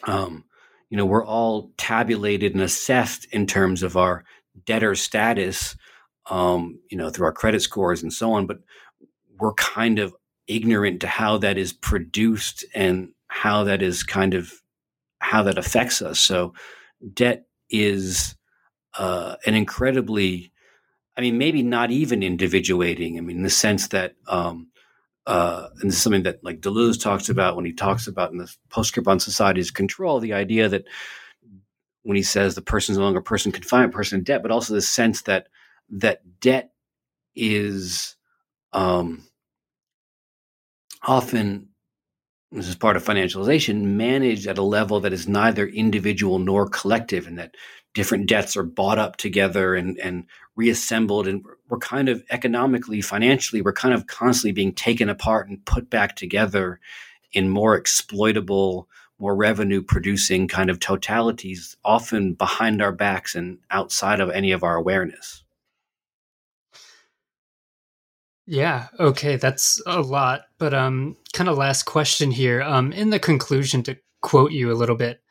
[0.05, 0.45] um,
[0.89, 4.23] you know, we're all tabulated and assessed in terms of our
[4.65, 5.75] debtor status,
[6.29, 8.47] um, you know, through our credit scores and so on.
[8.47, 8.59] But
[9.39, 10.15] we're kind of
[10.47, 14.53] ignorant to how that is produced and how that is kind of
[15.19, 16.19] how that affects us.
[16.19, 16.53] So
[17.13, 18.35] debt is
[18.97, 20.51] uh, an incredibly,
[21.17, 23.17] I mean, maybe not even individuating.
[23.17, 24.69] I mean, in the sense that um,
[25.27, 28.37] uh, and this is something that like Deleuze talks about when he talks about in
[28.37, 30.85] the postscript on society's control, the idea that
[32.03, 34.41] when he says the person is no longer a person confined, a person in debt,
[34.41, 35.47] but also the sense that
[35.89, 36.71] that debt
[37.35, 38.15] is
[38.71, 39.27] um,
[41.03, 41.67] often
[42.53, 47.27] this is part of financialization managed at a level that is neither individual nor collective
[47.27, 47.55] and that
[47.93, 50.23] different debts are bought up together and, and
[50.55, 55.65] reassembled and we're kind of economically financially we're kind of constantly being taken apart and
[55.65, 56.79] put back together
[57.33, 58.87] in more exploitable
[59.19, 64.63] more revenue producing kind of totalities often behind our backs and outside of any of
[64.63, 65.43] our awareness.
[68.45, 72.61] Yeah okay that's a lot but um kind of last question here.
[72.61, 75.21] Um in the conclusion to quote you a little bit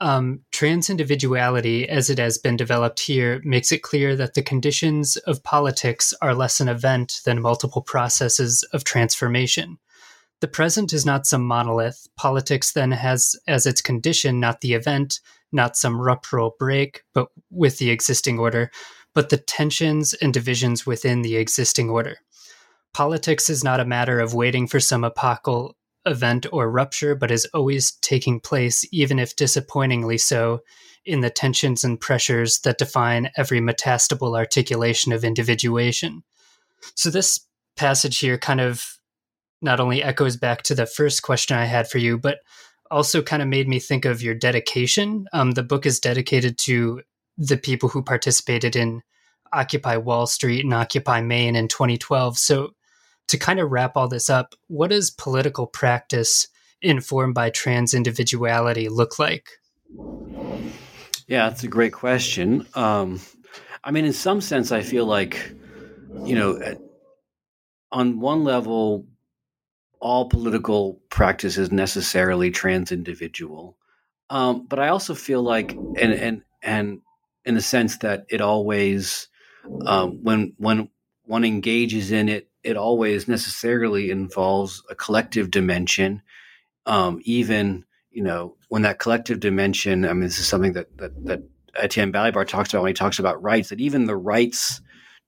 [0.00, 5.16] um, trans individuality, as it has been developed here, makes it clear that the conditions
[5.18, 9.78] of politics are less an event than multiple processes of transformation.
[10.40, 12.06] The present is not some monolith.
[12.16, 15.20] Politics then has as its condition not the event,
[15.50, 18.70] not some ruptural break, but with the existing order,
[19.14, 22.18] but the tensions and divisions within the existing order.
[22.92, 25.74] Politics is not a matter of waiting for some epochal
[26.06, 30.60] event or rupture, but is always taking place, even if disappointingly so,
[31.04, 36.22] in the tensions and pressures that define every metastable articulation of individuation.
[36.94, 37.40] So, this
[37.76, 38.98] passage here kind of
[39.62, 42.38] not only echoes back to the first question I had for you, but
[42.90, 45.26] also kind of made me think of your dedication.
[45.32, 47.02] Um, the book is dedicated to
[47.38, 49.02] the people who participated in
[49.52, 52.38] Occupy Wall Street and Occupy Maine in 2012.
[52.38, 52.70] So,
[53.28, 56.48] to kind of wrap all this up, what does political practice
[56.80, 59.48] informed by trans individuality look like?
[61.26, 62.66] Yeah, that's a great question.
[62.74, 63.20] Um,
[63.82, 65.52] I mean, in some sense, I feel like,
[66.24, 66.76] you know,
[67.90, 69.06] on one level,
[70.00, 73.76] all political practice is necessarily trans individual.
[74.28, 77.00] Um, but I also feel like, and and and
[77.44, 79.28] in the sense that it always,
[79.84, 80.90] um, when when
[81.24, 86.20] one engages in it it always necessarily involves a collective dimension.
[86.84, 90.04] Um, even you know when that collective dimension.
[90.04, 91.42] I mean, this is something that that, that
[91.76, 93.68] Etienne Balibar talks about when he talks about rights.
[93.68, 94.80] That even the rights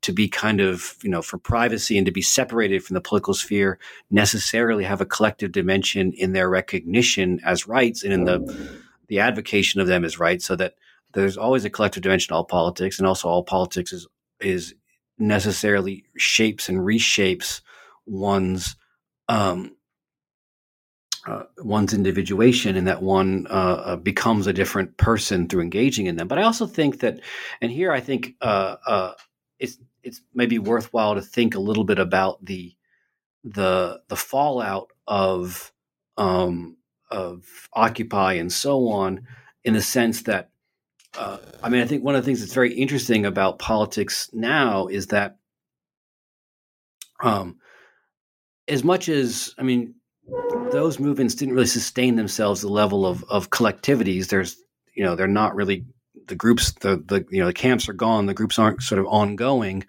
[0.03, 3.35] to be kind of you know for privacy and to be separated from the political
[3.35, 3.79] sphere
[4.11, 8.39] necessarily have a collective dimension in their recognition as rights and in the
[9.09, 10.45] the advocation of them as rights.
[10.45, 10.75] So that
[11.13, 14.09] there's always a collective dimension to all politics, and also all politics is
[14.41, 14.75] is
[15.19, 17.61] necessarily shapes and reshapes
[18.07, 18.77] one's
[19.29, 19.77] um,
[21.27, 26.17] uh, one's individuation and that one uh, uh, becomes a different person through engaging in
[26.17, 26.29] them.
[26.29, 27.21] But I also think that,
[27.61, 29.13] and here I think uh, uh,
[29.59, 32.75] it's it's maybe worthwhile to think a little bit about the
[33.45, 35.73] the the fallout of
[36.17, 36.77] um,
[37.11, 39.27] of Occupy and so on,
[39.65, 40.51] in the sense that
[41.17, 44.87] uh, I mean, I think one of the things that's very interesting about politics now
[44.89, 45.37] is that
[47.23, 47.59] Um,
[48.69, 49.95] as much as I mean,
[50.71, 54.29] those movements didn't really sustain themselves the level of of collectivities.
[54.29, 54.57] There's
[54.95, 55.85] you know they're not really
[56.27, 58.27] the groups the the you know the camps are gone.
[58.27, 59.85] The groups aren't sort of ongoing.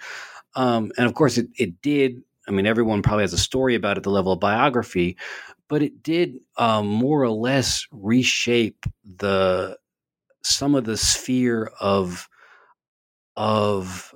[0.56, 2.24] Um, and of course, it it did.
[2.48, 5.18] I mean, everyone probably has a story about it, the level of biography,
[5.68, 9.78] but it did um, more or less reshape the
[10.44, 12.28] some of the sphere of
[13.36, 14.14] of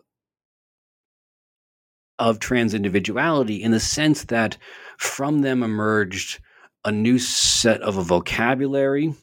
[2.19, 4.57] of trans individuality in the sense that
[4.97, 6.39] from them emerged
[6.85, 9.13] a new set of a vocabulary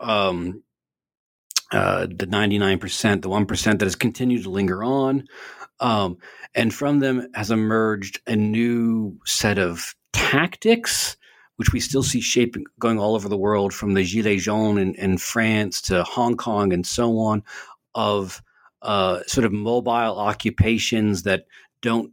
[0.00, 0.62] um,
[1.72, 5.24] uh, the 99% the 1% that has continued to linger on
[5.80, 6.16] um,
[6.54, 11.16] and from them has emerged a new set of tactics
[11.56, 14.94] which we still see shaping going all over the world from the Gilets jaunes in,
[14.94, 17.42] in France to Hong Kong and so on,
[17.94, 18.42] of
[18.82, 21.46] uh, sort of mobile occupations that
[21.80, 22.12] don't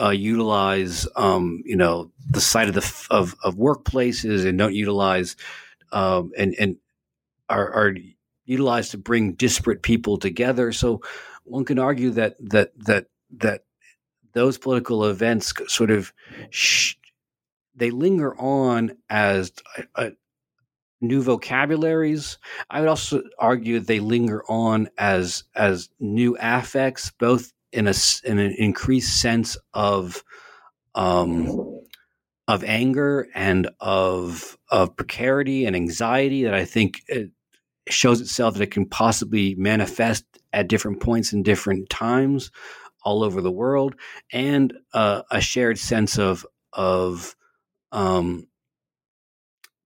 [0.00, 5.36] uh, utilize, um, you know, the site of the of, of workplaces and don't utilize
[5.92, 6.76] um, and and
[7.48, 7.94] are, are
[8.44, 10.72] utilized to bring disparate people together.
[10.72, 11.02] So
[11.44, 13.06] one can argue that that that
[13.38, 13.64] that
[14.32, 16.12] those political events sort of
[16.50, 16.94] sh-
[17.74, 20.12] they linger on as a, a
[21.00, 22.38] new vocabularies.
[22.70, 27.94] I would also argue they linger on as as new affects, both in a
[28.24, 30.22] in an increased sense of
[30.94, 31.80] um,
[32.48, 37.30] of anger and of of precarity and anxiety that I think it
[37.88, 42.50] shows itself that it can possibly manifest at different points in different times
[43.04, 43.96] all over the world,
[44.32, 47.34] and uh, a shared sense of of
[47.92, 48.48] um,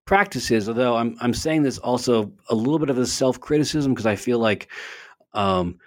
[0.07, 0.69] practices.
[0.69, 4.16] Although I'm I'm saying this also a little bit of a self criticism because I
[4.16, 4.69] feel like
[5.35, 5.78] um,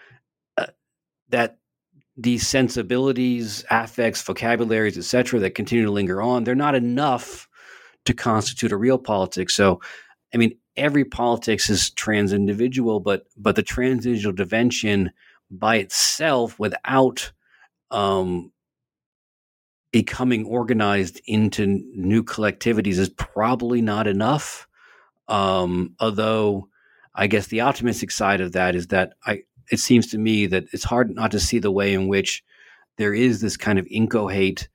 [0.57, 0.67] uh,
[1.29, 1.57] that
[2.15, 7.47] these sensibilities, affects, vocabularies, etc., that continue to linger on, they're not enough
[8.05, 9.55] to constitute a real politics.
[9.55, 9.79] So,
[10.33, 15.11] I mean, every politics is trans individual, but but the trans individual dimension
[15.49, 17.31] by itself, without
[17.89, 18.51] um,
[19.91, 24.67] becoming organized into new collectivities is probably not enough.
[25.27, 26.69] Um, although,
[27.15, 30.65] I guess the optimistic side of that is that I it seems to me that
[30.73, 32.43] it's hard not to see the way in which
[32.97, 34.67] there is this kind of incohate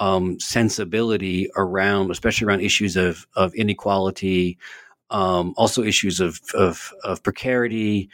[0.00, 4.58] um, sensibility around, especially around issues of of inequality,
[5.10, 8.10] um, also issues of, of of precarity,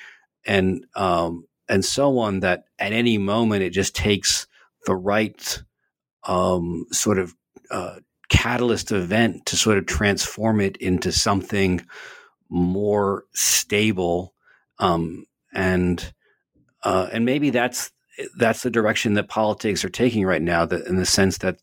[0.46, 2.40] and um, and so on.
[2.40, 4.46] That at any moment it just takes
[4.86, 5.62] the right
[6.24, 7.34] um, sort of
[7.70, 7.96] uh,
[8.28, 11.84] catalyst event to sort of transform it into something
[12.48, 14.34] more stable
[14.78, 16.12] um, and
[16.82, 17.90] uh, and maybe that's
[18.36, 21.58] that's the direction that politics are taking right now that in the sense that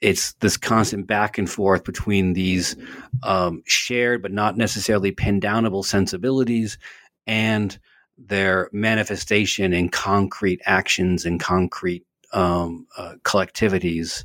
[0.00, 2.76] it's this constant back and forth between these
[3.22, 6.78] um, shared but not necessarily pin downable sensibilities
[7.26, 7.78] and
[8.16, 12.04] their manifestation in concrete actions and concrete
[12.34, 14.24] um, uh, collectivities.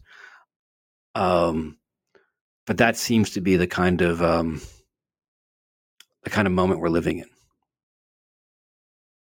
[1.16, 1.78] Um,
[2.66, 4.62] but that seems to be the kind of um,
[6.24, 7.30] the kind of moment we're living in.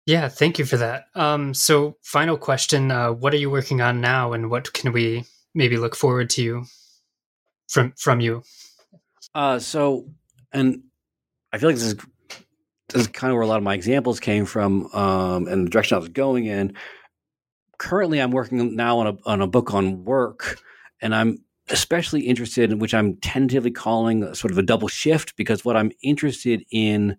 [0.05, 1.05] Yeah, thank you for that.
[1.15, 5.25] Um, so, final question: uh, What are you working on now, and what can we
[5.55, 6.65] maybe look forward to you
[7.69, 8.43] from from you?
[9.33, 10.09] Uh, so,
[10.51, 10.83] and
[11.51, 11.95] I feel like this is
[12.89, 15.69] this is kind of where a lot of my examples came from, um, and the
[15.69, 16.75] direction I was going in
[17.83, 20.57] currently I'm working now on a on a book on work,
[21.01, 25.65] and I'm especially interested in which I'm tentatively calling sort of a double shift because
[25.65, 27.17] what I'm interested in,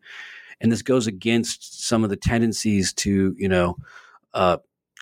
[0.60, 3.76] and this goes against some of the tendencies to you know.
[4.32, 4.56] Uh,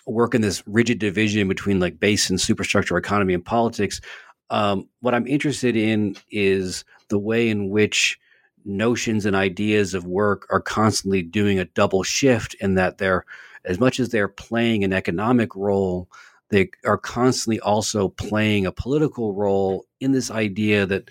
[0.05, 4.01] work in this rigid division between like base and superstructure economy and politics.
[4.49, 8.19] Um, what I'm interested in is the way in which
[8.65, 13.23] notions and ideas of work are constantly doing a double shift in that they're
[13.65, 16.09] as much as they're playing an economic role,
[16.49, 21.09] they are constantly also playing a political role in this idea that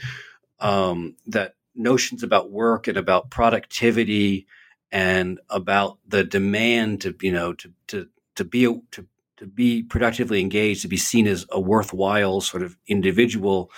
[0.60, 4.46] um, that notions about work and about productivity
[4.90, 9.06] and about the demand to you know to to to be to
[9.38, 13.70] to be productively engaged to be seen as a worthwhile sort of individual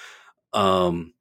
[0.52, 1.14] um,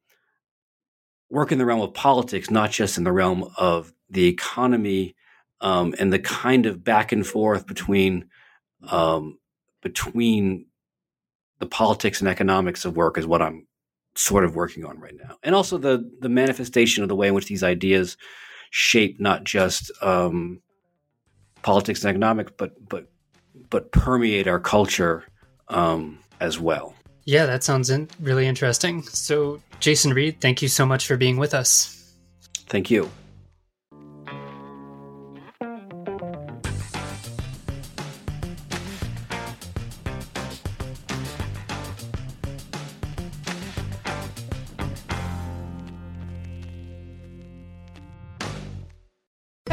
[1.30, 5.16] work in the realm of politics, not just in the realm of the economy
[5.64, 8.26] um, and the kind of back and forth between
[8.90, 9.40] um,
[9.82, 10.66] between
[11.60, 13.66] the politics and economics of work is what I'm
[14.16, 17.34] sort of working on right now, and also the the manifestation of the way in
[17.34, 18.18] which these ideas
[18.70, 20.62] shape not just um,
[21.62, 23.08] politics and economics, but but
[23.70, 25.24] but permeate our culture
[25.70, 26.94] um, as well.
[27.26, 29.02] Yeah, that sounds in- really interesting.
[29.04, 32.14] So, Jason Read, thank you so much for being with us.
[32.68, 33.10] Thank you.